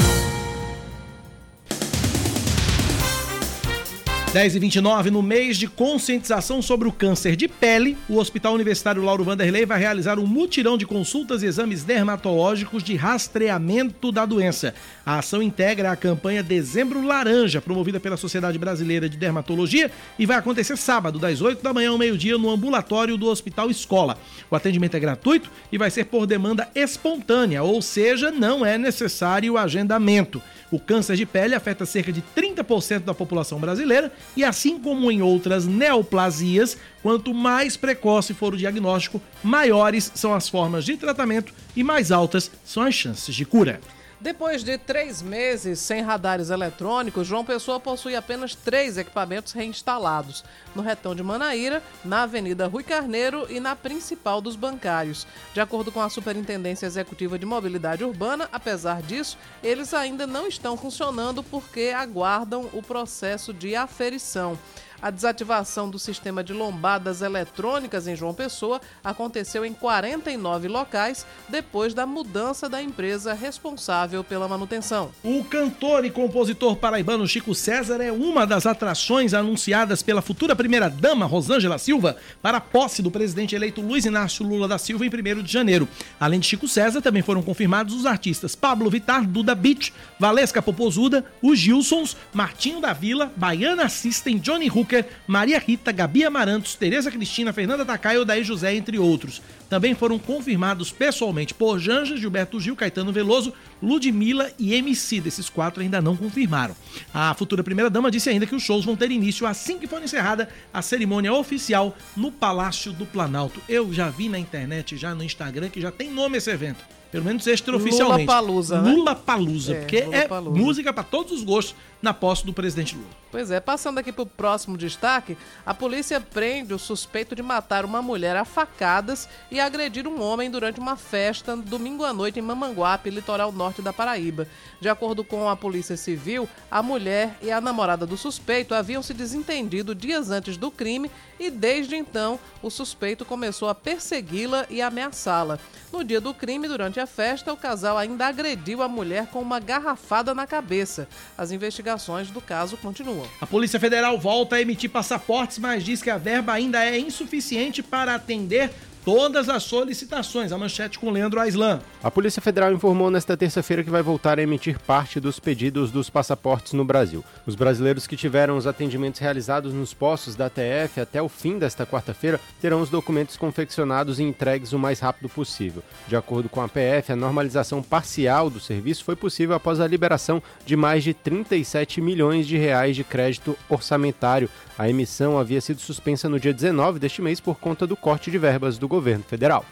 [4.34, 9.00] 10 e 29 no mês de conscientização sobre o câncer de pele, o Hospital Universitário
[9.00, 14.74] Lauro Vanderlei vai realizar um mutirão de consultas e exames dermatológicos de rastreamento da doença.
[15.06, 20.36] A ação integra a campanha Dezembro Laranja, promovida pela Sociedade Brasileira de Dermatologia, e vai
[20.36, 24.18] acontecer sábado, das 8 da manhã ao meio-dia, no ambulatório do Hospital Escola.
[24.50, 29.56] O atendimento é gratuito e vai ser por demanda espontânea, ou seja, não é necessário
[29.56, 30.42] agendamento.
[30.72, 35.22] O câncer de pele afeta cerca de 30% da população brasileira e, assim como em
[35.22, 41.84] outras neoplasias, quanto mais precoce for o diagnóstico, maiores são as formas de tratamento e
[41.84, 43.80] mais altas são as chances de cura.
[44.24, 50.42] Depois de três meses sem radares eletrônicos, João Pessoa possui apenas três equipamentos reinstalados:
[50.74, 55.26] no retão de Manaíra, na Avenida Rui Carneiro e na principal dos bancários.
[55.52, 60.74] De acordo com a Superintendência Executiva de Mobilidade Urbana, apesar disso, eles ainda não estão
[60.74, 64.58] funcionando porque aguardam o processo de aferição.
[65.00, 71.92] A desativação do sistema de lombadas eletrônicas em João Pessoa aconteceu em 49 locais depois
[71.92, 75.10] da mudança da empresa responsável pela manutenção.
[75.22, 81.26] O cantor e compositor paraibano Chico César é uma das atrações anunciadas pela futura primeira-dama
[81.26, 85.42] Rosângela Silva para a posse do presidente eleito Luiz Inácio Lula da Silva em 1
[85.42, 85.88] de janeiro.
[86.18, 91.24] Além de Chico César, também foram confirmados os artistas Pablo Vittar, Duda Beach, Valesca Popozuda,
[91.42, 97.52] os Gilsons, Martinho da Vila, Baiana System, Johnny Hooker, Maria Rita, Gabi Amarantos, Tereza Cristina,
[97.52, 99.40] Fernanda Takai e Odair José, entre outros.
[99.68, 105.20] Também foram confirmados pessoalmente por Janja, Gilberto Gil, Caetano Veloso, Ludmilla e MC.
[105.20, 106.76] Desses quatro ainda não confirmaram.
[107.12, 110.48] A futura primeira-dama disse ainda que os shows vão ter início assim que for encerrada
[110.72, 113.60] a cerimônia oficial no Palácio do Planalto.
[113.68, 117.26] Eu já vi na internet, já no Instagram, que já tem nome esse evento pelo
[117.26, 118.26] menos extraoficialmente.
[118.26, 118.92] Lula Palusa, né?
[118.92, 122.94] Lula Palusa, é, porque Lula é música para todos os gostos na posse do presidente
[122.94, 123.08] Lula.
[123.30, 125.36] Pois é, passando aqui para o próximo destaque,
[125.66, 130.50] a polícia prende o suspeito de matar uma mulher a facadas e agredir um homem
[130.50, 134.46] durante uma festa domingo à noite em Mamanguape, litoral norte da Paraíba.
[134.80, 139.14] De acordo com a Polícia Civil, a mulher e a namorada do suspeito haviam se
[139.14, 145.58] desentendido dias antes do crime e desde então o suspeito começou a persegui-la e ameaçá-la.
[145.90, 149.60] No dia do crime, durante a festa, o casal ainda agrediu a mulher com uma
[149.60, 151.08] garrafada na cabeça.
[151.38, 151.93] As investigações
[152.30, 153.26] do caso continuam.
[153.40, 157.82] A Polícia Federal volta a emitir passaportes, mas diz que a verba ainda é insuficiente
[157.82, 158.70] para atender
[159.04, 160.52] todas as solicitações.
[160.52, 161.80] A manchete com Leandro Aislan.
[162.02, 166.08] A Polícia Federal informou nesta terça-feira que vai voltar a emitir parte dos pedidos dos
[166.08, 167.24] passaportes no Brasil.
[167.46, 171.84] Os brasileiros que tiveram os atendimentos realizados nos postos da TF até o fim desta
[171.86, 175.82] quarta-feira terão os documentos confeccionados e entregues o mais rápido possível.
[176.08, 180.42] De acordo com a PF, a normalização parcial do serviço foi possível após a liberação
[180.64, 184.48] de mais de 37 milhões de reais de crédito orçamentário.
[184.76, 188.38] A emissão havia sido suspensa no dia 19 deste mês por conta do corte de
[188.38, 189.64] verbas do governo federal.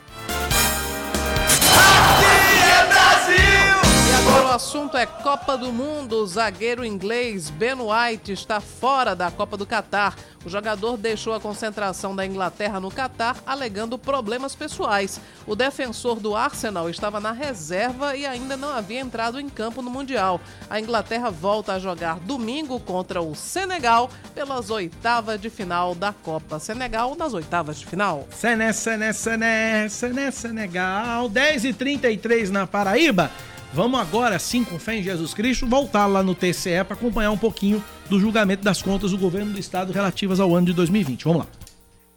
[4.33, 6.17] O assunto é Copa do Mundo.
[6.17, 10.17] O zagueiro inglês Ben White está fora da Copa do Catar.
[10.45, 15.21] O jogador deixou a concentração da Inglaterra no Catar alegando problemas pessoais.
[15.47, 19.91] O defensor do Arsenal estava na reserva e ainda não havia entrado em campo no
[19.91, 20.41] Mundial.
[20.69, 26.59] A Inglaterra volta a jogar domingo contra o Senegal pelas oitavas de final da Copa.
[26.59, 28.27] Senegal nas oitavas de final.
[28.31, 31.29] Sené, Sené, Sené, Sené, Senegal.
[31.31, 33.31] 10h33 na Paraíba.
[33.75, 37.39] Vamos agora, sim, com fé em Jesus Cristo, voltar lá no TCE para acompanhar um
[37.39, 41.25] pouquinho do julgamento das contas do governo do estado relativas ao ano de 2020.
[41.25, 41.53] Vamos lá.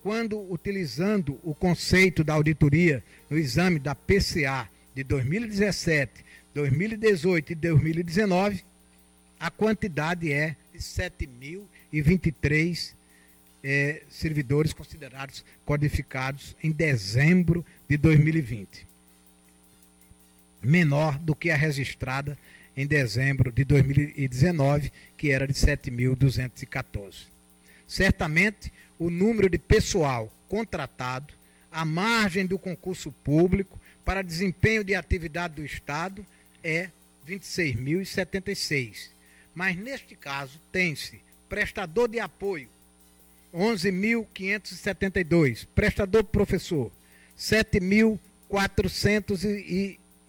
[0.04, 8.66] Quando utilizando o conceito da auditoria no exame da PCA de 2017, 2018 e 2019,
[9.40, 12.92] a quantidade é de 7.023
[13.64, 18.94] é, servidores considerados codificados em dezembro de 2020
[20.66, 22.36] menor do que a registrada
[22.76, 27.28] em dezembro de 2019, que era de 7.214.
[27.88, 31.34] Certamente, o número de pessoal contratado
[31.72, 36.26] à margem do concurso público para desempenho de atividade do Estado
[36.64, 36.90] é
[37.28, 39.10] 26.076.
[39.54, 42.68] Mas, neste caso, tem-se prestador de apoio,
[43.54, 45.68] 11.572.
[45.74, 46.92] Prestador professor,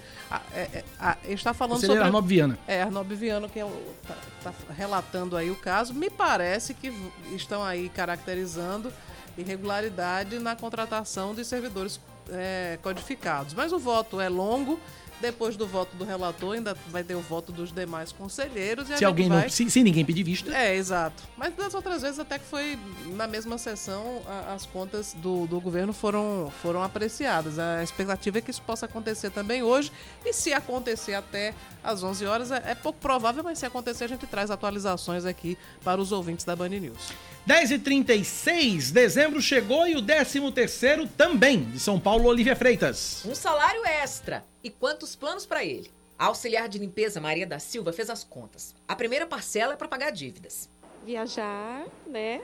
[0.54, 2.16] é, é a, ele está falando conselheiro sobre.
[2.16, 2.58] Arnob Viana.
[2.66, 3.72] É, Arnob Viana, que é o,
[4.06, 5.94] tá, tá relatando aí o caso.
[5.94, 6.92] Me parece que
[7.34, 8.92] estão aí caracterizando
[9.36, 11.98] irregularidade na contratação de servidores
[12.30, 13.54] é, codificados.
[13.54, 14.78] Mas o voto é longo
[15.24, 18.88] depois do voto do relator, ainda vai ter o voto dos demais conselheiros.
[18.88, 19.44] se alguém vai...
[19.44, 19.48] não.
[19.48, 20.54] Se, se, ninguém pedir vista.
[20.54, 21.22] É, exato.
[21.34, 22.78] Mas das outras vezes, até que foi
[23.14, 27.58] na mesma sessão, a, as contas do, do governo foram, foram apreciadas.
[27.58, 29.90] A expectativa é que isso possa acontecer também hoje.
[30.24, 34.08] E se acontecer até às 11 horas, é, é pouco provável, mas se acontecer, a
[34.08, 37.12] gente traz atualizações aqui para os ouvintes da Band News.
[37.48, 43.22] 10h36, dezembro chegou e o 13º também, de São Paulo, Olivia Freitas.
[43.24, 44.44] Um salário extra.
[44.64, 45.90] E quantos planos para ele?
[46.18, 48.74] A auxiliar de limpeza Maria da Silva fez as contas.
[48.88, 50.70] A primeira parcela é para pagar dívidas.
[51.04, 52.40] Viajar, né?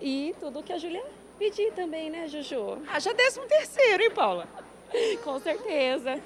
[0.00, 1.04] E tudo que a Júlia
[1.36, 2.80] pedir também, né, Juju?
[2.86, 4.46] Ah, já décimo terceiro, hein, Paula?
[5.24, 6.22] Com certeza.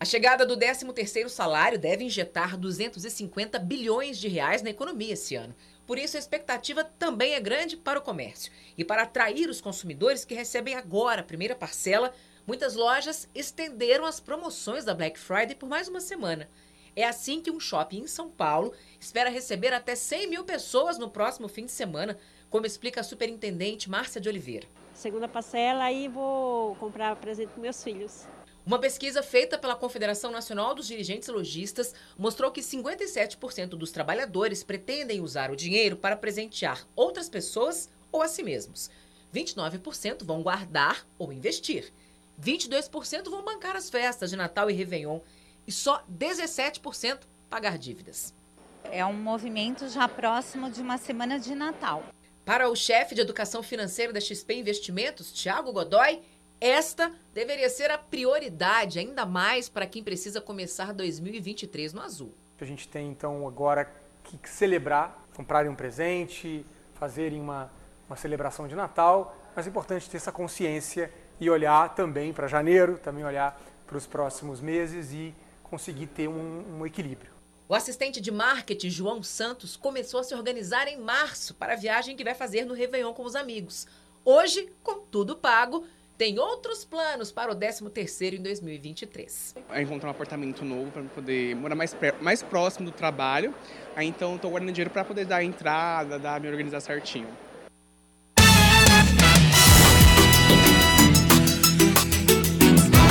[0.00, 5.54] A chegada do 13º salário deve injetar 250 bilhões de reais na economia esse ano.
[5.86, 8.50] Por isso, a expectativa também é grande para o comércio.
[8.76, 12.12] E para atrair os consumidores que recebem agora a primeira parcela,
[12.50, 16.50] muitas lojas estenderam as promoções da Black Friday por mais uma semana.
[16.96, 21.08] É assim que um shopping em São Paulo espera receber até 100 mil pessoas no
[21.08, 22.18] próximo fim de semana,
[22.50, 24.66] como explica a superintendente Márcia de Oliveira.
[24.92, 28.26] Segunda parcela, aí vou comprar presente para meus filhos.
[28.66, 35.20] Uma pesquisa feita pela Confederação Nacional dos Dirigentes Logistas mostrou que 57% dos trabalhadores pretendem
[35.20, 38.90] usar o dinheiro para presentear outras pessoas ou a si mesmos.
[39.32, 41.92] 29% vão guardar ou investir.
[42.40, 45.20] 22% vão bancar as festas de Natal e Réveillon.
[45.66, 48.34] E só 17% pagar dívidas.
[48.84, 52.02] É um movimento já próximo de uma semana de Natal.
[52.44, 56.20] Para o chefe de educação financeira da XP Investimentos, Tiago Godoy,
[56.60, 62.34] esta deveria ser a prioridade, ainda mais para quem precisa começar 2023 no azul.
[62.60, 63.90] A gente tem então agora
[64.24, 67.70] que celebrar, comprarem um presente, fazerem uma,
[68.08, 72.98] uma celebração de Natal, mas é importante ter essa consciência e olhar também para janeiro,
[72.98, 77.32] também olhar para os próximos meses e conseguir ter um, um equilíbrio.
[77.68, 82.16] O assistente de marketing João Santos começou a se organizar em março para a viagem
[82.16, 83.86] que vai fazer no Réveillon com os amigos.
[84.24, 85.86] Hoje, com tudo pago,
[86.18, 89.54] tem outros planos para o 13º em 2023.
[89.70, 93.54] É encontrar um apartamento novo para poder morar mais, mais próximo do trabalho.
[93.96, 97.28] Aí então estou guardando dinheiro para poder dar a entrada, dar, me organizar certinho.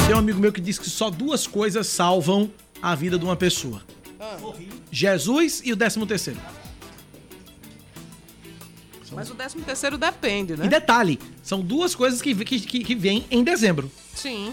[0.10, 2.52] Tem um amigo meu que diz que só duas coisas salvam
[2.82, 3.84] a vida de uma pessoa.
[4.20, 4.40] Ah.
[4.92, 6.40] Jesus e o 13 terceiro.
[9.12, 10.66] Mas o 13 terceiro depende, né?
[10.66, 13.92] E detalhe, são duas coisas que, que, que, que vêm em dezembro.
[14.16, 14.52] Sim.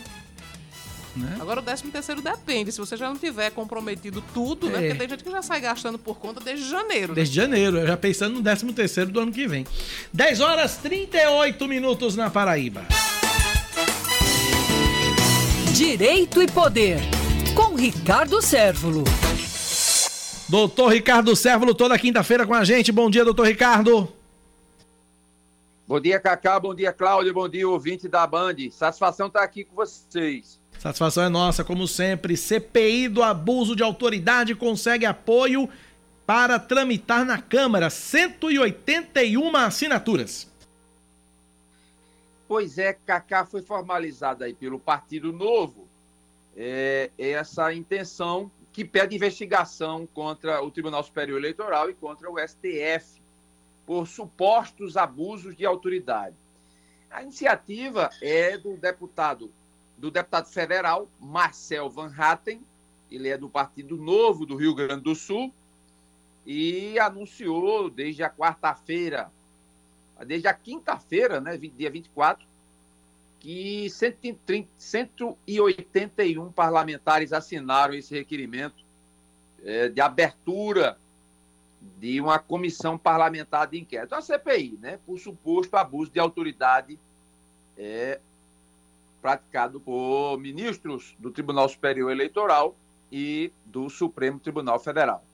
[1.17, 1.39] Né?
[1.41, 2.71] Agora o 13 terceiro depende.
[2.71, 4.77] Se você já não tiver comprometido tudo, né?
[4.77, 4.81] é.
[4.81, 4.87] né?
[4.89, 7.13] Porque tem gente que já sai gastando por conta desde janeiro.
[7.13, 7.15] Né?
[7.15, 9.67] Desde janeiro, já pensando no 13 terceiro do ano que vem.
[10.13, 12.85] 10 horas 38 minutos na Paraíba.
[15.77, 16.99] Direito e Poder,
[17.55, 19.05] com Ricardo Sérvulo.
[20.49, 22.91] Doutor Ricardo Sérvulo, toda quinta-feira com a gente.
[22.91, 24.11] Bom dia, doutor Ricardo.
[25.87, 26.59] Bom dia, Cacá.
[26.59, 27.35] Bom dia, Cláudio.
[27.35, 28.55] Bom dia, ouvinte da Band.
[28.71, 30.59] Satisfação estar aqui com vocês.
[30.79, 32.39] Satisfação é nossa, como sempre.
[32.39, 35.69] CPI do abuso de autoridade consegue apoio
[36.25, 40.49] para tramitar na Câmara 181 assinaturas.
[42.49, 45.89] Pois é, Cacá foi formalizada aí pelo Partido Novo
[46.57, 53.21] é, essa intenção que pede investigação contra o Tribunal Superior Eleitoral e contra o STF
[53.85, 56.37] por supostos abusos de autoridade.
[57.11, 59.51] A iniciativa é do deputado
[59.97, 62.61] do deputado federal Marcel Van Hatten,
[63.11, 65.53] ele é do Partido Novo do Rio Grande do Sul
[66.45, 69.33] e anunciou desde a quarta-feira,
[70.25, 72.47] desde a quinta-feira, né, dia 24,
[73.39, 78.85] que 130, 181 parlamentares assinaram esse requerimento
[79.65, 80.99] é, de abertura
[81.99, 86.99] de uma comissão parlamentar de inquérito, a CPI, né, por suposto abuso de autoridade
[87.77, 88.19] é,
[89.21, 92.75] praticado por ministros do Tribunal Superior Eleitoral
[93.13, 95.25] e do Supremo Tribunal Federal.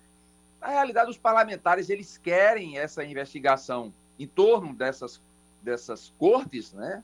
[0.61, 3.93] Na realidade, os parlamentares eles querem essa investigação
[4.23, 5.21] em torno dessas,
[5.63, 7.03] dessas cortes, né?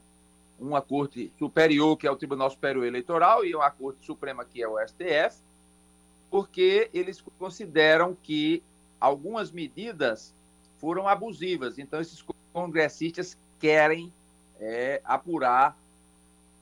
[0.58, 4.68] uma corte superior, que é o Tribunal Superior Eleitoral, e uma corte suprema, que é
[4.68, 5.40] o STF,
[6.30, 8.62] porque eles consideram que
[9.00, 10.34] algumas medidas
[10.78, 11.78] foram abusivas.
[11.78, 14.12] Então, esses congressistas querem
[14.60, 15.76] é, apurar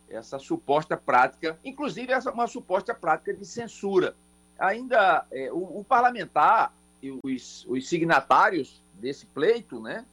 [0.09, 4.15] essa suposta prática, inclusive essa uma suposta prática de censura.
[4.59, 10.05] Ainda é, o, o, parlamentar e os, os signatários desse pleito, né,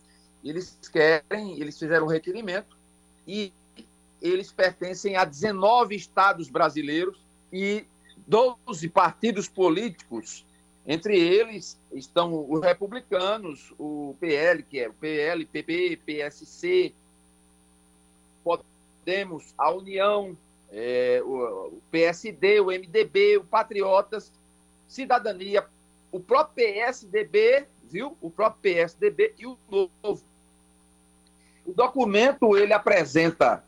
[0.43, 2.77] eles querem, eles fizeram um requerimento
[3.27, 3.53] e
[4.21, 7.19] eles pertencem a 19 estados brasileiros
[7.51, 7.85] e
[8.27, 10.45] 12 partidos políticos.
[10.85, 16.93] Entre eles estão os republicanos, o PL, que é o PL, PP, PSC,
[18.43, 20.37] Podemos, a União,
[20.71, 24.31] é, o, PSD, o MDB, o Patriotas,
[24.87, 25.65] Cidadania,
[26.11, 28.17] o próprio PSDB, viu?
[28.21, 30.32] O próprio PSDB e o Novo.
[31.66, 33.64] O documento ele apresenta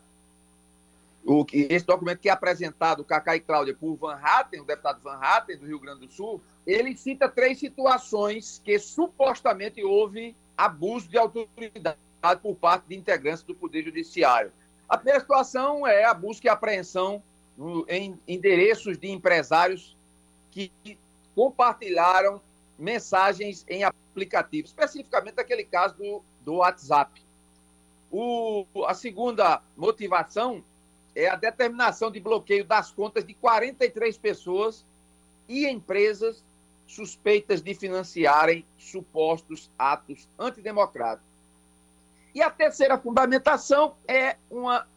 [1.24, 5.18] o, esse documento que é apresentado, Cacá e Cláudia, por Van Hatten, o deputado Van
[5.20, 11.18] Hatten, do Rio Grande do Sul, ele cita três situações que supostamente houve abuso de
[11.18, 11.98] autoridade
[12.42, 14.52] por parte de integrantes do Poder Judiciário.
[14.88, 17.22] A primeira situação é a busca e apreensão
[17.88, 19.96] em endereços de empresários
[20.52, 20.70] que
[21.34, 22.40] compartilharam
[22.78, 27.25] mensagens em aplicativos, especificamente aquele caso do, do WhatsApp.
[28.18, 30.64] O, a segunda motivação
[31.14, 34.86] é a determinação de bloqueio das contas de 43 pessoas
[35.46, 36.42] e empresas
[36.86, 41.28] suspeitas de financiarem supostos atos antidemocráticos.
[42.34, 44.88] E a terceira fundamentação é uma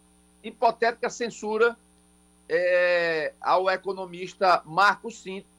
[0.41, 1.77] hipotética censura
[2.47, 5.49] é, ao economista Marco Cinto,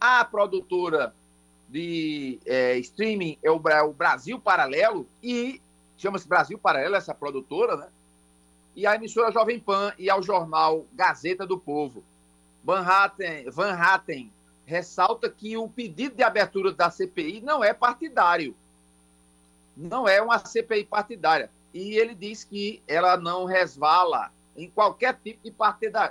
[0.00, 1.14] a produtora
[1.68, 5.61] de é, streaming é o, o Brasil Paralelo, e
[6.02, 7.88] chama-se Brasil Paralelo, essa produtora, né?
[8.74, 12.02] e a emissora Jovem Pan e ao jornal Gazeta do Povo.
[12.64, 14.32] Van Hatten, Van Hatten
[14.66, 18.56] ressalta que o pedido de abertura da CPI não é partidário.
[19.76, 21.50] Não é uma CPI partidária.
[21.72, 25.54] E ele diz que ela não resvala em qualquer tipo de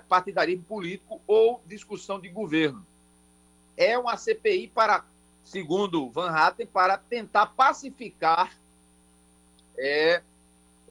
[0.08, 2.86] partidarismo político ou discussão de governo.
[3.76, 5.04] É uma CPI para,
[5.44, 8.52] segundo Van Hatten, para tentar pacificar
[9.82, 10.22] é,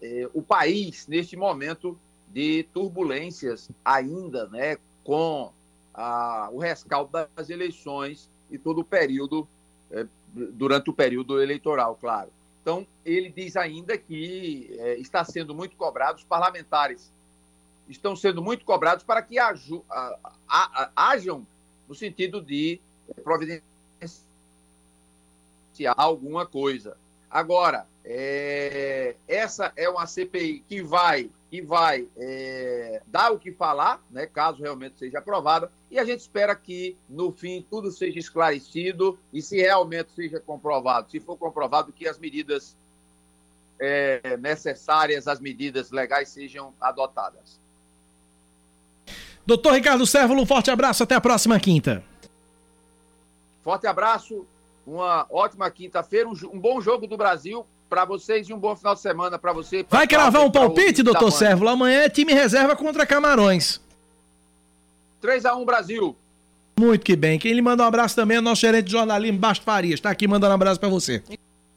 [0.03, 1.97] é, o país neste momento
[2.29, 5.53] de turbulências ainda, né, com
[5.95, 9.47] a, o rescaldo das eleições e todo o período,
[9.93, 12.31] é, durante o período eleitoral, claro.
[12.63, 17.11] Então, ele diz ainda que é, está sendo muito cobrado, os parlamentares
[17.89, 20.19] estão sendo muito cobrados para que aju, a,
[20.49, 21.47] a, a, hajam
[21.89, 22.81] no sentido de
[23.25, 23.63] providenciar
[25.97, 26.97] alguma coisa.
[27.29, 34.03] Agora, é, essa é uma CPI que vai, que vai é, dar o que falar,
[34.11, 39.19] né, caso realmente seja aprovada, e a gente espera que, no fim, tudo seja esclarecido
[39.33, 42.77] e se realmente seja comprovado, se for comprovado que as medidas
[43.79, 47.61] é, necessárias, as medidas legais sejam adotadas.
[49.45, 52.05] Doutor Ricardo Sérvulo, um forte abraço, até a próxima quinta.
[53.63, 54.47] Forte abraço,
[54.87, 58.95] uma ótima quinta-feira, um, um, bom jogo do Brasil para vocês e um bom final
[58.95, 59.85] de semana para você.
[59.91, 61.69] Vai cravar um palpite, doutor Sérvulo?
[61.69, 63.81] Amanhã é time reserva contra Camarões.
[65.21, 66.17] 3 a 1 Brasil.
[66.79, 67.39] Muito que bem.
[67.39, 70.01] Quem lhe manda um abraço também é o nosso gerente de jornalismo, Basto Farias.
[70.01, 71.23] Tá aqui mandando um abraço pra você.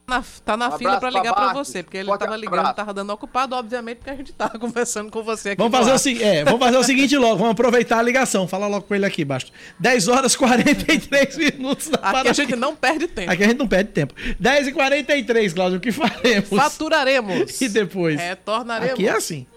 [0.05, 1.65] Na- tá na Um fila pra ligar Marcos.
[1.69, 2.75] você, porque ele Forte tava ligando, abraço.
[2.75, 5.57] tava dando ocupado, obviamente, porque a gente tava conversando com você aqui.
[5.61, 6.15] Vamos fazer, ar.
[6.21, 8.45] o, é, vamos fazer o seguinte logo, vamos aproveitar a ligação.
[8.45, 9.51] Fala logo com ele aqui, Basto.
[9.79, 13.31] 10 horas e 43 minutos da Aqui a gente não perde tempo.
[13.31, 14.13] Aqui a gente não perde tempo.
[14.39, 16.49] 10 e 43 Cláudio, o que faremos?
[16.49, 17.61] Faturaremos.
[17.61, 18.19] E depois?
[18.19, 18.93] Retornaremos.
[18.95, 19.47] Aqui é assim.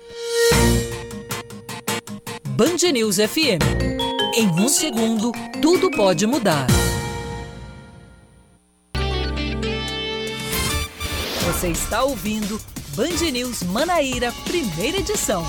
[2.51, 3.61] Band News FM.
[4.37, 6.67] Em um segundo, tudo pode mudar.
[11.47, 12.61] Você está ouvindo
[12.97, 15.47] Band News Manaíra, primeira edição.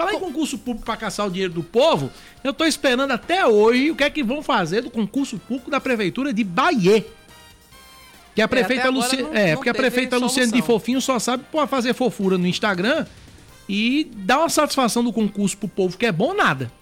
[0.00, 2.10] Falar em concurso público para caçar o dinheiro do povo,
[2.42, 5.78] eu tô esperando até hoje o que é que vão fazer do concurso público da
[5.78, 7.04] prefeitura de Bahia.
[8.34, 10.62] Que a prefeita até agora Luciane, não- é, não porque a prefeita Luciane de.
[10.62, 13.04] Fofinho só sabe fazer fofura no Instagram
[13.68, 16.72] e dar uma satisfação do concurso pro povo que é bom nada.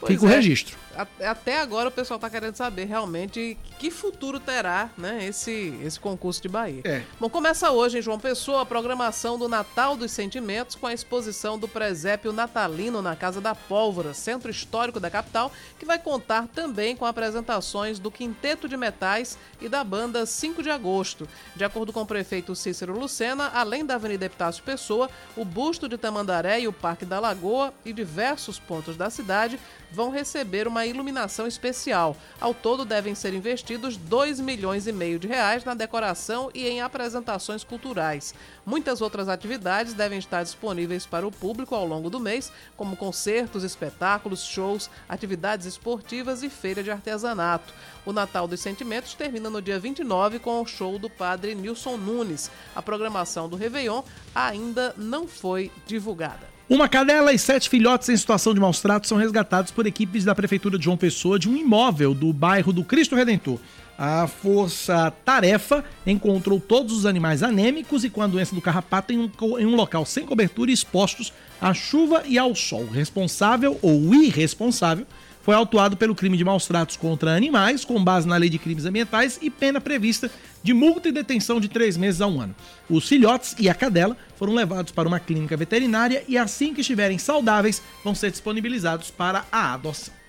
[0.00, 0.36] Pois Fica o é.
[0.36, 0.78] registro.
[0.96, 6.40] Até agora o pessoal está querendo saber realmente que futuro terá né, esse, esse concurso
[6.42, 6.82] de Bahia.
[6.84, 7.02] É.
[7.18, 11.58] Bom, começa hoje em João Pessoa a programação do Natal dos Sentimentos com a exposição
[11.58, 16.94] do presépio natalino na Casa da Pólvora, centro histórico da capital, que vai contar também
[16.94, 21.28] com apresentações do Quinteto de Metais e da banda 5 de Agosto.
[21.56, 25.98] De acordo com o prefeito Cícero Lucena, além da Avenida Epitácio Pessoa, o busto de
[25.98, 29.58] Tamandaré e o Parque da Lagoa e diversos pontos da cidade
[29.90, 32.16] vão receber uma iluminação especial.
[32.40, 36.80] Ao todo devem ser investidos 2 milhões e meio de reais na decoração e em
[36.80, 38.34] apresentações culturais.
[38.64, 43.64] Muitas outras atividades devem estar disponíveis para o público ao longo do mês, como concertos,
[43.64, 47.72] espetáculos, shows, atividades esportivas e feira de artesanato.
[48.04, 52.50] O Natal dos Sentimentos termina no dia 29 com o show do padre Nilson Nunes.
[52.74, 54.02] A programação do Réveillon
[54.34, 56.51] ainda não foi divulgada.
[56.72, 60.34] Uma cadela e sete filhotes em situação de maus tratos são resgatados por equipes da
[60.34, 63.58] Prefeitura de João Pessoa de um imóvel do bairro do Cristo Redentor.
[63.98, 69.18] A Força Tarefa encontrou todos os animais anêmicos e com a doença do carrapato em
[69.18, 71.30] um, em um local sem cobertura e expostos
[71.60, 72.86] à chuva e ao sol.
[72.86, 75.06] Responsável ou irresponsável
[75.42, 78.86] foi autuado pelo crime de maus tratos contra animais, com base na Lei de Crimes
[78.86, 80.30] Ambientais e pena prevista
[80.62, 82.54] de multa e detenção de três meses a um ano.
[82.88, 87.18] Os filhotes e a cadela foram levados para uma clínica veterinária e, assim que estiverem
[87.18, 90.21] saudáveis, vão ser disponibilizados para a adoção.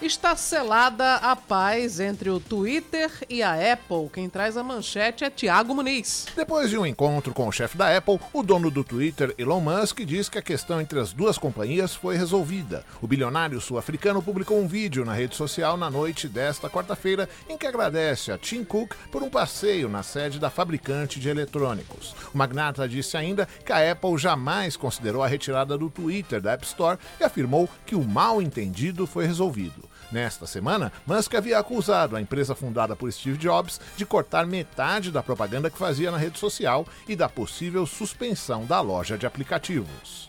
[0.00, 4.08] Está selada a paz entre o Twitter e a Apple.
[4.12, 6.26] Quem traz a manchete é Tiago Muniz.
[6.36, 9.98] Depois de um encontro com o chefe da Apple, o dono do Twitter, Elon Musk,
[10.02, 12.84] diz que a questão entre as duas companhias foi resolvida.
[13.02, 17.66] O bilionário sul-africano publicou um vídeo na rede social na noite desta quarta-feira em que
[17.66, 22.14] agradece a Tim Cook por um passeio na sede da fabricante de eletrônicos.
[22.32, 26.64] O magnata disse ainda que a Apple jamais considerou a retirada do Twitter da App
[26.64, 29.87] Store e afirmou que o mal entendido foi resolvido.
[30.10, 35.22] Nesta semana, Musk havia acusado a empresa fundada por Steve Jobs de cortar metade da
[35.22, 40.28] propaganda que fazia na rede social e da possível suspensão da loja de aplicativos.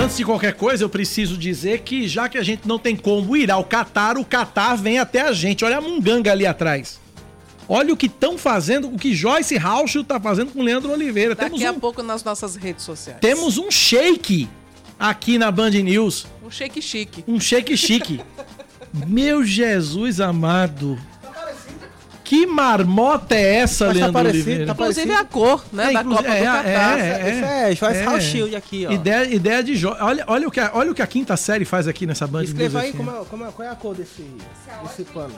[0.00, 3.36] Antes de qualquer coisa, eu preciso dizer que já que a gente não tem como
[3.36, 5.64] ir ao Catar, o Catar vem até a gente.
[5.64, 7.00] Olha a munganga ali atrás.
[7.72, 11.36] Olha o que estão fazendo, o que Joyce Raucho tá fazendo com o Leandro Oliveira.
[11.36, 13.20] Daqui Temos a um, pouco nas nossas redes sociais.
[13.20, 14.48] temos um shake
[14.98, 16.26] aqui na Band News.
[16.44, 17.22] Um shake chique.
[17.28, 18.20] Um shake chique.
[19.06, 20.98] Meu Jesus amado.
[22.24, 24.66] Que marmota é essa, Mas tá Leandro parecido, Oliveira?
[24.66, 26.98] tá Inclusive a cor, né, É, da Copa do Catar.
[27.28, 28.92] Isso é, faz house shield aqui, ó.
[28.92, 29.96] Ideia, ideia de jogo.
[30.00, 32.44] Olha, olha, o que a, olha o que a quinta série faz aqui nessa Band
[32.44, 32.96] Escreva aí FM.
[32.96, 34.24] como é, como é- qual é a cor desse,
[34.82, 35.34] desse pano.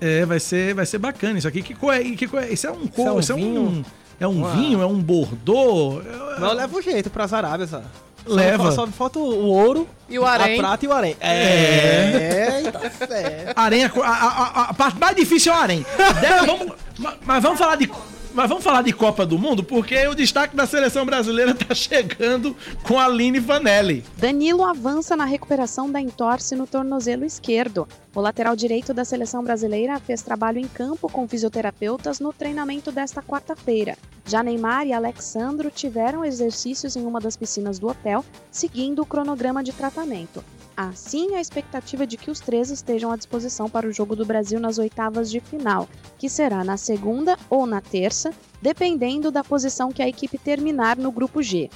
[0.00, 1.62] É, vai ser, vai ser bacana isso aqui.
[1.62, 2.48] Que cor é, que cor é?
[2.50, 3.86] Isso é um Isso é cor, um isso é um, vinho?
[4.20, 6.02] é um vinho, é um bordô.
[6.38, 7.80] Não, leva o jeito pras Arábias, ó.
[8.26, 8.64] Só Leva.
[8.64, 10.56] fa- Só, falta o ouro, E o harém.
[10.58, 11.16] a prata e o harém.
[11.18, 12.60] É.
[12.66, 13.52] É, tá certo.
[13.56, 15.86] Arém, a, a, a- a parte mais difícil é o Arém.
[16.20, 17.90] Deve- vamos- ma- mas vamos falar de.
[18.38, 22.54] Mas vamos falar de Copa do Mundo, porque o destaque da seleção brasileira tá chegando
[22.84, 24.04] com a Aline Vanelli.
[24.16, 27.88] Danilo avança na recuperação da entorse no tornozelo esquerdo.
[28.14, 33.20] O lateral direito da seleção brasileira fez trabalho em campo com fisioterapeutas no treinamento desta
[33.20, 33.98] quarta-feira.
[34.24, 39.64] Já Neymar e Alexandro tiveram exercícios em uma das piscinas do hotel, seguindo o cronograma
[39.64, 40.44] de tratamento.
[40.80, 44.60] Assim, a expectativa de que os três estejam à disposição para o jogo do Brasil
[44.60, 48.30] nas oitavas de final, que será na segunda ou na terça,
[48.62, 51.68] dependendo da posição que a equipe terminar no grupo G.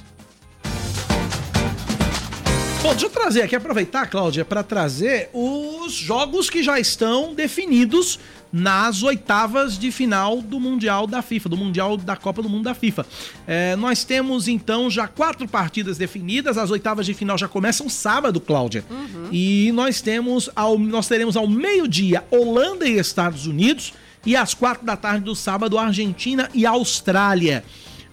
[2.81, 8.17] Bom, deixa eu trazer aqui, aproveitar, Cláudia, para trazer os jogos que já estão definidos
[8.53, 12.75] nas oitavas de final do Mundial da FIFA, do Mundial da Copa do Mundo da
[12.75, 13.05] FIFA.
[13.47, 18.39] É, nós temos então já quatro partidas definidas, as oitavas de final já começam sábado,
[18.39, 18.85] Cláudia.
[19.31, 23.93] E nós temos ao, nós teremos ao meio-dia Holanda e Estados Unidos
[24.23, 27.63] e às quatro da tarde do sábado Argentina e Austrália.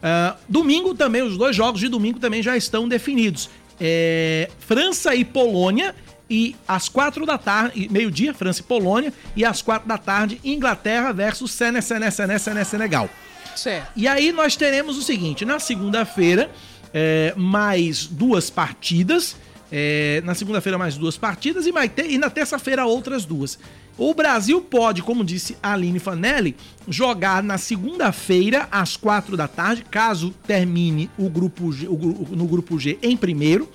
[0.03, 3.51] Ah, domingo também, os dois jogos de domingo também já estão definidos.
[3.79, 5.95] É, França e Polônia,
[6.31, 11.13] e às quatro da tarde, meio-dia, França e Polônia, e às quatro da tarde, Inglaterra
[11.13, 13.11] versus Sene, Sene, Sene, Sene, Senegal.
[13.57, 13.91] Certo.
[13.97, 16.49] E aí nós teremos o seguinte: na segunda-feira,
[16.95, 19.37] é, mais duas partidas.
[19.73, 23.57] é, na segunda-feira, mais duas partidas, e, ter- e na terça-feira, outras duas.
[23.97, 26.57] O Brasil pode, como disse a Aline Fanelli,
[26.89, 32.79] jogar na segunda-feira, às quatro da tarde, caso termine o grupo G, o no grupo
[32.81, 33.69] G em primeiro.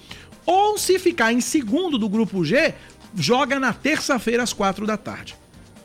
[0.46, 2.74] Ou se ficar em segundo do grupo G,
[3.16, 5.36] joga na terça-feira, às quatro da tarde.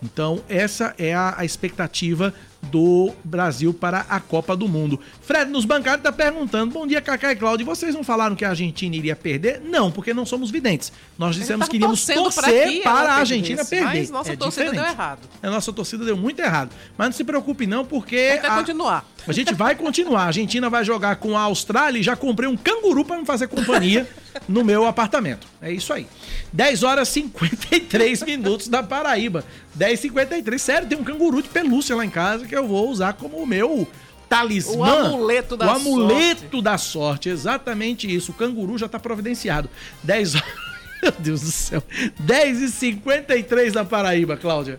[0.03, 5.01] Então, essa é a, expectativa do Brasil para a Copa do Mundo.
[5.23, 7.67] Fred nos bancários tá perguntando: Bom dia, Cacá e Cláudio.
[7.67, 9.61] Vocês não falaram que a Argentina iria perder?
[9.65, 10.93] Não, porque não somos videntes.
[11.19, 13.85] Nós dissemos que iríamos torcer que para, a Argentina perder.
[13.85, 14.95] mas nossa É torcida deu diferente.
[14.95, 15.19] errado.
[15.43, 16.71] A nossa torcida deu muito errado.
[16.97, 18.39] Mas não se preocupe, não, porque.
[18.43, 19.05] Vai continuar.
[19.27, 20.23] A gente vai continuar.
[20.23, 23.49] A Argentina vai jogar com a Austrália e já comprei um canguru para me fazer
[23.49, 24.09] companhia
[24.49, 25.47] no meu apartamento.
[25.61, 26.07] É isso aí.
[26.53, 29.45] 10 horas e 53 minutos da Paraíba.
[29.75, 32.91] 10 e 53 Sério, tem um canguru de pelúcia lá em casa que eu vou
[32.91, 33.87] usar como o meu
[34.29, 34.75] talismã.
[34.77, 37.29] O amuleto da O amuleto da sorte.
[37.29, 38.33] Exatamente isso.
[38.33, 39.71] O canguru já tá providenciado.
[40.03, 40.49] 10 horas.
[41.03, 41.83] Meu Deus do céu.
[42.19, 44.77] 10 e 53 da Paraíba, Cláudia.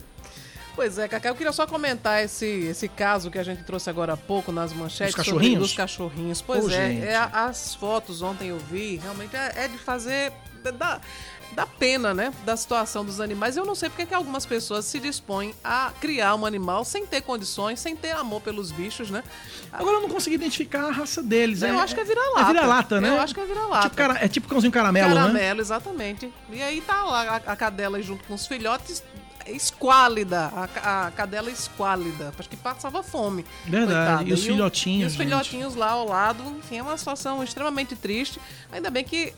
[0.75, 4.13] Pois é, Cacá, eu queria só comentar esse, esse caso que a gente trouxe agora
[4.13, 5.59] há pouco nas manchetes Dos sobre- cachorrinhos?
[5.63, 6.41] dos cachorrinhos.
[6.41, 10.31] Pois Ô, é, é, as fotos ontem eu vi, realmente é, é de fazer.
[10.77, 11.01] Da,
[11.53, 12.33] da pena, né?
[12.45, 13.57] Da situação dos animais.
[13.57, 17.21] Eu não sei porque que algumas pessoas se dispõem a criar um animal sem ter
[17.21, 19.23] condições, sem ter amor pelos bichos, né?
[19.71, 21.61] Agora eu não consegui identificar a raça deles.
[21.61, 22.41] Eu é, acho que é vira-lata.
[22.41, 23.09] É vira-lata, né?
[23.09, 23.83] Eu acho que é vira-lata.
[23.83, 25.15] Tipo cara- é tipo cãozinho caramelo, né?
[25.15, 26.33] Caramelo, exatamente.
[26.49, 29.03] E aí tá lá a, a cadela junto com os filhotes,
[29.45, 30.51] esquálida.
[30.83, 32.33] A, a cadela esquálida.
[32.37, 33.45] Acho que passava fome.
[33.65, 35.23] Verdade, e os filhotinhos, E os gente.
[35.27, 36.43] filhotinhos lá ao lado.
[36.59, 38.39] Enfim, é uma situação extremamente triste.
[38.71, 39.33] Ainda bem que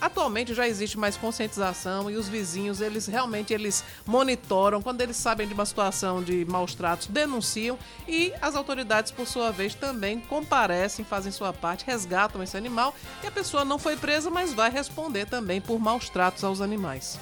[0.00, 5.48] Atualmente já existe mais conscientização e os vizinhos, eles realmente eles monitoram, quando eles sabem
[5.48, 11.04] de uma situação de maus tratos, denunciam e as autoridades, por sua vez, também comparecem,
[11.04, 15.26] fazem sua parte, resgatam esse animal e a pessoa não foi presa, mas vai responder
[15.26, 17.18] também por maus tratos aos animais.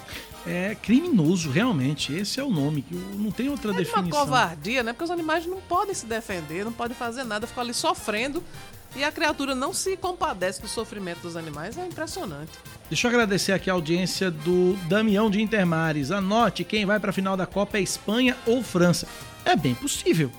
[0.47, 2.13] É criminoso, realmente.
[2.13, 2.83] Esse é o nome.
[2.83, 4.19] que Não tem outra Uma definição.
[4.19, 4.93] covardia, né?
[4.93, 8.43] Porque os animais não podem se defender, não podem fazer nada, ficam ali sofrendo
[8.95, 11.77] e a criatura não se compadece do sofrimento dos animais.
[11.77, 12.51] É impressionante.
[12.89, 16.11] Deixa eu agradecer aqui a audiência do Damião de Intermares.
[16.11, 19.07] Anote, quem vai para a final da Copa é Espanha ou França.
[19.43, 20.31] É bem possível.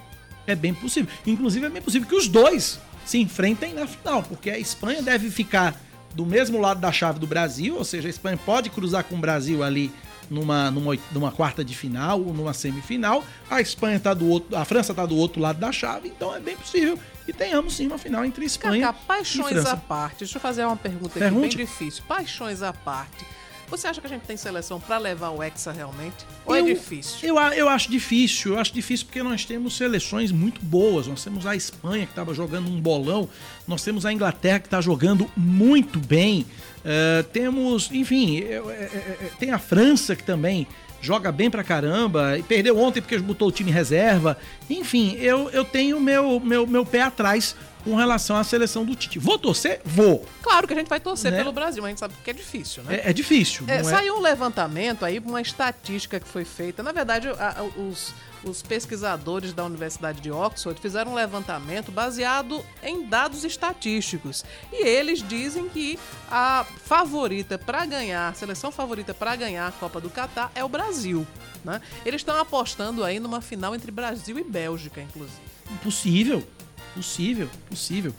[0.46, 1.12] É bem possível.
[1.26, 5.30] Inclusive, é bem possível que os dois se enfrentem na final, porque a Espanha deve
[5.30, 5.80] ficar
[6.14, 9.18] do mesmo lado da chave do Brasil, ou seja, a Espanha pode cruzar com o
[9.18, 9.92] Brasil ali
[10.30, 13.22] numa, numa, numa quarta de final ou numa semifinal.
[13.50, 16.40] A Espanha tá do outro, a França tá do outro lado da chave, então é
[16.40, 19.72] bem possível que tenhamos sim uma final entre Espanha Cacá, e paixões França.
[19.72, 20.18] à parte.
[20.20, 21.56] Deixa eu fazer uma pergunta aqui Pergunte.
[21.56, 22.04] bem difícil.
[22.08, 23.26] Paixões à parte.
[23.68, 26.24] Você acha que a gente tem seleção para levar o Hexa realmente?
[26.44, 27.18] Ou é Eu- difícil?
[27.28, 31.08] Eu, eu acho difícil, eu acho difícil porque nós temos seleções muito boas.
[31.08, 33.28] Nós temos a Espanha que estava jogando um bolão,
[33.66, 36.46] nós temos a Inglaterra que está jogando muito bem.
[36.88, 40.68] eh, temos, enfim, eu- é- é- é- tem a França que também
[41.06, 44.36] joga bem pra caramba e perdeu ontem porque botou o time em reserva.
[44.68, 47.54] Enfim, eu, eu tenho meu, meu, meu pé atrás
[47.84, 49.16] com relação à seleção do Tite.
[49.20, 49.80] Vou torcer?
[49.84, 50.26] Vou.
[50.42, 51.38] Claro que a gente vai torcer Né?
[51.38, 52.96] pelo Brasil, mas a gente sabe que é difícil, né?
[53.04, 53.64] É, é difícil.
[53.68, 56.82] É, é- saiu um levantamento aí, uma estatística que foi feita.
[56.82, 58.12] Na verdade, a- a- os,
[58.48, 64.44] os pesquisadores da Universidade de Oxford fizeram um levantamento baseado em dados estatísticos.
[64.72, 65.98] E eles dizem que
[66.30, 70.68] a favorita para ganhar, a seleção favorita para ganhar a Copa do Catar é o
[70.68, 71.26] Brasil.
[71.64, 71.80] Né?
[72.04, 75.40] Eles estão apostando aí numa final entre Brasil e Bélgica, inclusive.
[75.82, 76.46] Possível,
[76.94, 78.14] possível, possível.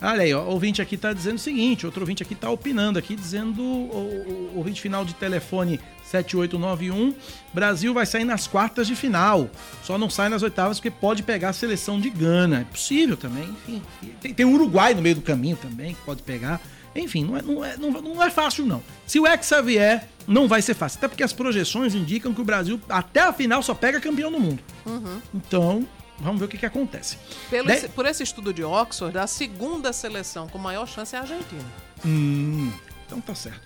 [0.00, 3.14] Olha aí, ó, ouvinte aqui tá dizendo o seguinte, outro ouvinte aqui tá opinando aqui,
[3.14, 5.78] dizendo, o, o ouvinte final de telefone
[6.12, 7.14] 7891,
[7.54, 9.48] Brasil vai sair nas quartas de final,
[9.82, 12.60] só não sai nas oitavas porque pode pegar a seleção de Gana.
[12.60, 13.82] É possível também, enfim.
[14.20, 16.60] Tem, tem o Uruguai no meio do caminho também, que pode pegar.
[16.94, 18.82] Enfim, não é, não, é, não, não é fácil não.
[19.06, 20.98] Se o Hexa vier, não vai ser fácil.
[20.98, 24.38] Até porque as projeções indicam que o Brasil, até a final, só pega campeão do
[24.38, 24.62] mundo.
[24.84, 25.18] Uhum.
[25.34, 25.88] Então,
[26.20, 27.16] vamos ver o que, que acontece.
[27.48, 31.18] Pelo De- esse- por esse estudo de Oxford, a segunda seleção com maior chance é
[31.18, 31.64] a Argentina.
[32.04, 32.70] Hum,
[33.12, 33.60] então tá certo.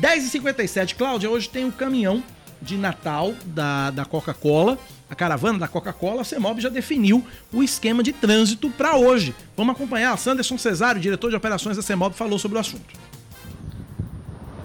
[0.00, 2.22] 10h57, Cláudia, hoje tem um caminhão
[2.62, 4.78] de Natal da, da Coca-Cola,
[5.10, 9.34] a caravana da Coca-Cola, a CEMOB já definiu o esquema de trânsito para hoje.
[9.56, 10.16] Vamos acompanhar.
[10.16, 12.94] Sanderson Cesário, diretor de operações da CEMOB, falou sobre o assunto.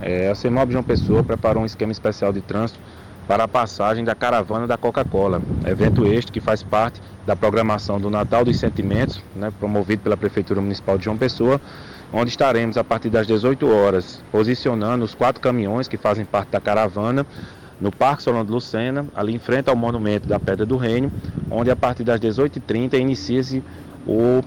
[0.02, 2.80] É, a CEMOB João Pessoa preparou um esquema especial de trânsito
[3.28, 5.42] para a passagem da caravana da Coca-Cola.
[5.66, 10.62] Evento este que faz parte da programação do Natal dos Sentimentos, né, promovido pela Prefeitura
[10.62, 11.60] Municipal de João Pessoa,
[12.12, 16.60] onde estaremos a partir das 18 horas posicionando os quatro caminhões que fazem parte da
[16.60, 17.26] caravana
[17.80, 21.12] no Parque Solano de Lucena, ali em frente ao Monumento da Pedra do Reino,
[21.50, 23.64] onde a partir das 18h30 inicia-se
[24.06, 24.44] o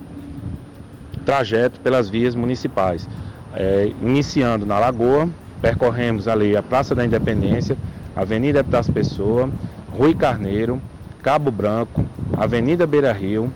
[1.25, 3.09] trajeto pelas vias municipais.
[3.55, 5.29] É, iniciando na Lagoa,
[5.63, 7.77] percorremos ali a Praça da Independência,
[8.15, 9.49] Avenida Epitácio Pessoa,
[9.91, 10.81] Rui Carneiro,
[11.23, 12.05] Cabo Branco,
[12.37, 13.53] Avenida Beira Rio,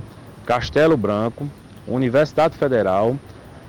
[0.47, 1.49] Castelo Branco,
[1.87, 3.17] Universidade Federal,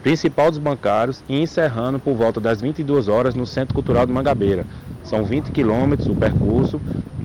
[0.04, 4.66] Principal dos Bancários e encerrando por volta das 22 horas no Centro Cultural de Mangabeira.
[5.04, 6.80] São 20 quilômetros o percurso,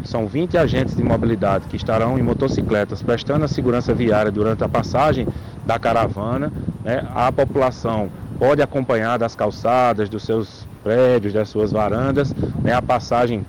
[0.04, 4.68] são 20 agentes de mobilidade que estarão em motocicletas prestando a segurança viária durante a
[4.68, 5.26] passagem
[5.64, 6.52] da caravana.
[6.84, 7.06] né?
[7.14, 12.72] A população pode acompanhar das calçadas, dos seus prédios, das suas varandas, né?
[12.72, 13.44] a passagem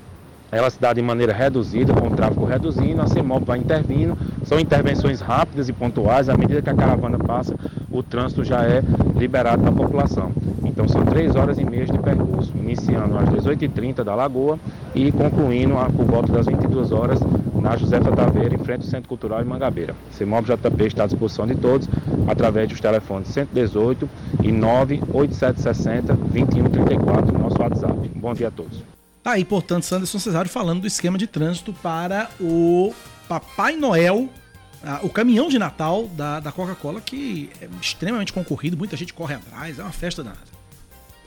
[0.54, 4.16] ela se dá de maneira reduzida, com o tráfego reduzindo, a CEMOB vai intervindo,
[4.46, 7.56] são intervenções rápidas e pontuais, à medida que a caravana passa,
[7.90, 8.84] o trânsito já é
[9.16, 10.32] liberado para a população.
[10.64, 14.60] Então são três horas e meia de percurso, iniciando às 18h30 da Lagoa
[14.94, 17.20] e concluindo por volta das 22 horas
[17.60, 19.96] na Josefa Taveira, em frente ao Centro Cultural em Mangabeira.
[20.12, 21.90] CEMOB JP está à disposição de todos,
[22.28, 24.08] através dos telefones 118
[24.44, 28.12] e 98760 2134, nosso WhatsApp.
[28.16, 29.03] Bom dia a todos.
[29.24, 32.94] Tá aí, portanto, Sanderson Cesário falando do esquema de trânsito para o
[33.28, 34.30] Papai Noel,
[34.84, 39.36] ah, o caminhão de Natal da, da Coca-Cola, que é extremamente concorrido, muita gente corre
[39.36, 40.54] atrás, é uma festa danada.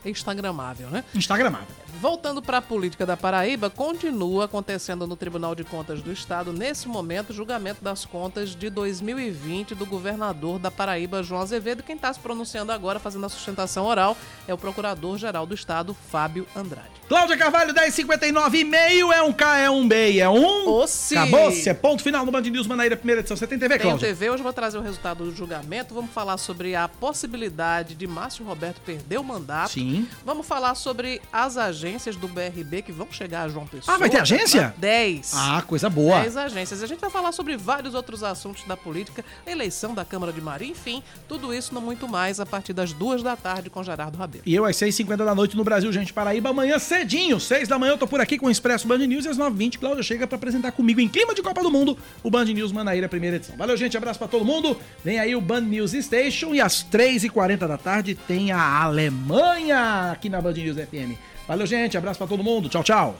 [0.05, 1.03] Instagramável, né?
[1.15, 1.67] Instagramável.
[2.01, 6.89] Voltando para a política da Paraíba, continua acontecendo no Tribunal de Contas do Estado, nesse
[6.89, 11.83] momento, o julgamento das contas de 2020 do governador da Paraíba, João Azevedo.
[11.83, 16.47] Quem está se pronunciando agora, fazendo a sustentação oral, é o Procurador-Geral do Estado, Fábio
[16.55, 16.91] Andrade.
[17.09, 20.69] Cláudia Carvalho, 1059 e meio, é um K, é um B, é um...
[20.69, 21.17] Ossi.
[21.17, 23.37] Acabou-se, é ponto final no Band News Manaíra, primeira edição.
[23.37, 24.09] Você tem TV, Cláudia?
[24.09, 25.95] TV, hoje vou trazer o resultado do julgamento.
[25.95, 29.71] Vamos falar sobre a possibilidade de Márcio Roberto perder o mandato.
[29.71, 30.09] Sim.
[30.25, 31.86] Vamos falar sobre as agências
[32.19, 33.95] do BRB que vão chegar a João Pessoa.
[33.95, 34.75] Ah, vai ter agência?
[34.77, 35.33] 10.
[35.35, 36.21] Ah, coisa boa.
[36.21, 36.83] 10 agências.
[36.83, 40.69] A gente vai falar sobre vários outros assuntos da política, eleição da Câmara de Maria,
[40.69, 44.43] enfim, tudo isso não muito mais a partir das duas da tarde com Gerardo Rabelo.
[44.45, 47.93] E eu às 6h50 da noite no Brasil, gente, Paraíba, amanhã cedinho, 6 da manhã
[47.93, 50.37] eu tô por aqui com o Expresso Band News e às 9h20 Cláudia chega pra
[50.37, 53.57] apresentar comigo em clima de Copa do Mundo o Band News Manaíra, primeira edição.
[53.57, 54.77] Valeu, gente, abraço pra todo mundo.
[55.05, 60.29] Vem aí o Band News Station e às 3h40 da tarde tem a Alemanha aqui
[60.29, 61.17] na Band News FM.
[61.47, 62.69] Valeu, gente, abraço pra todo mundo.
[62.69, 63.17] Tchau, tchau.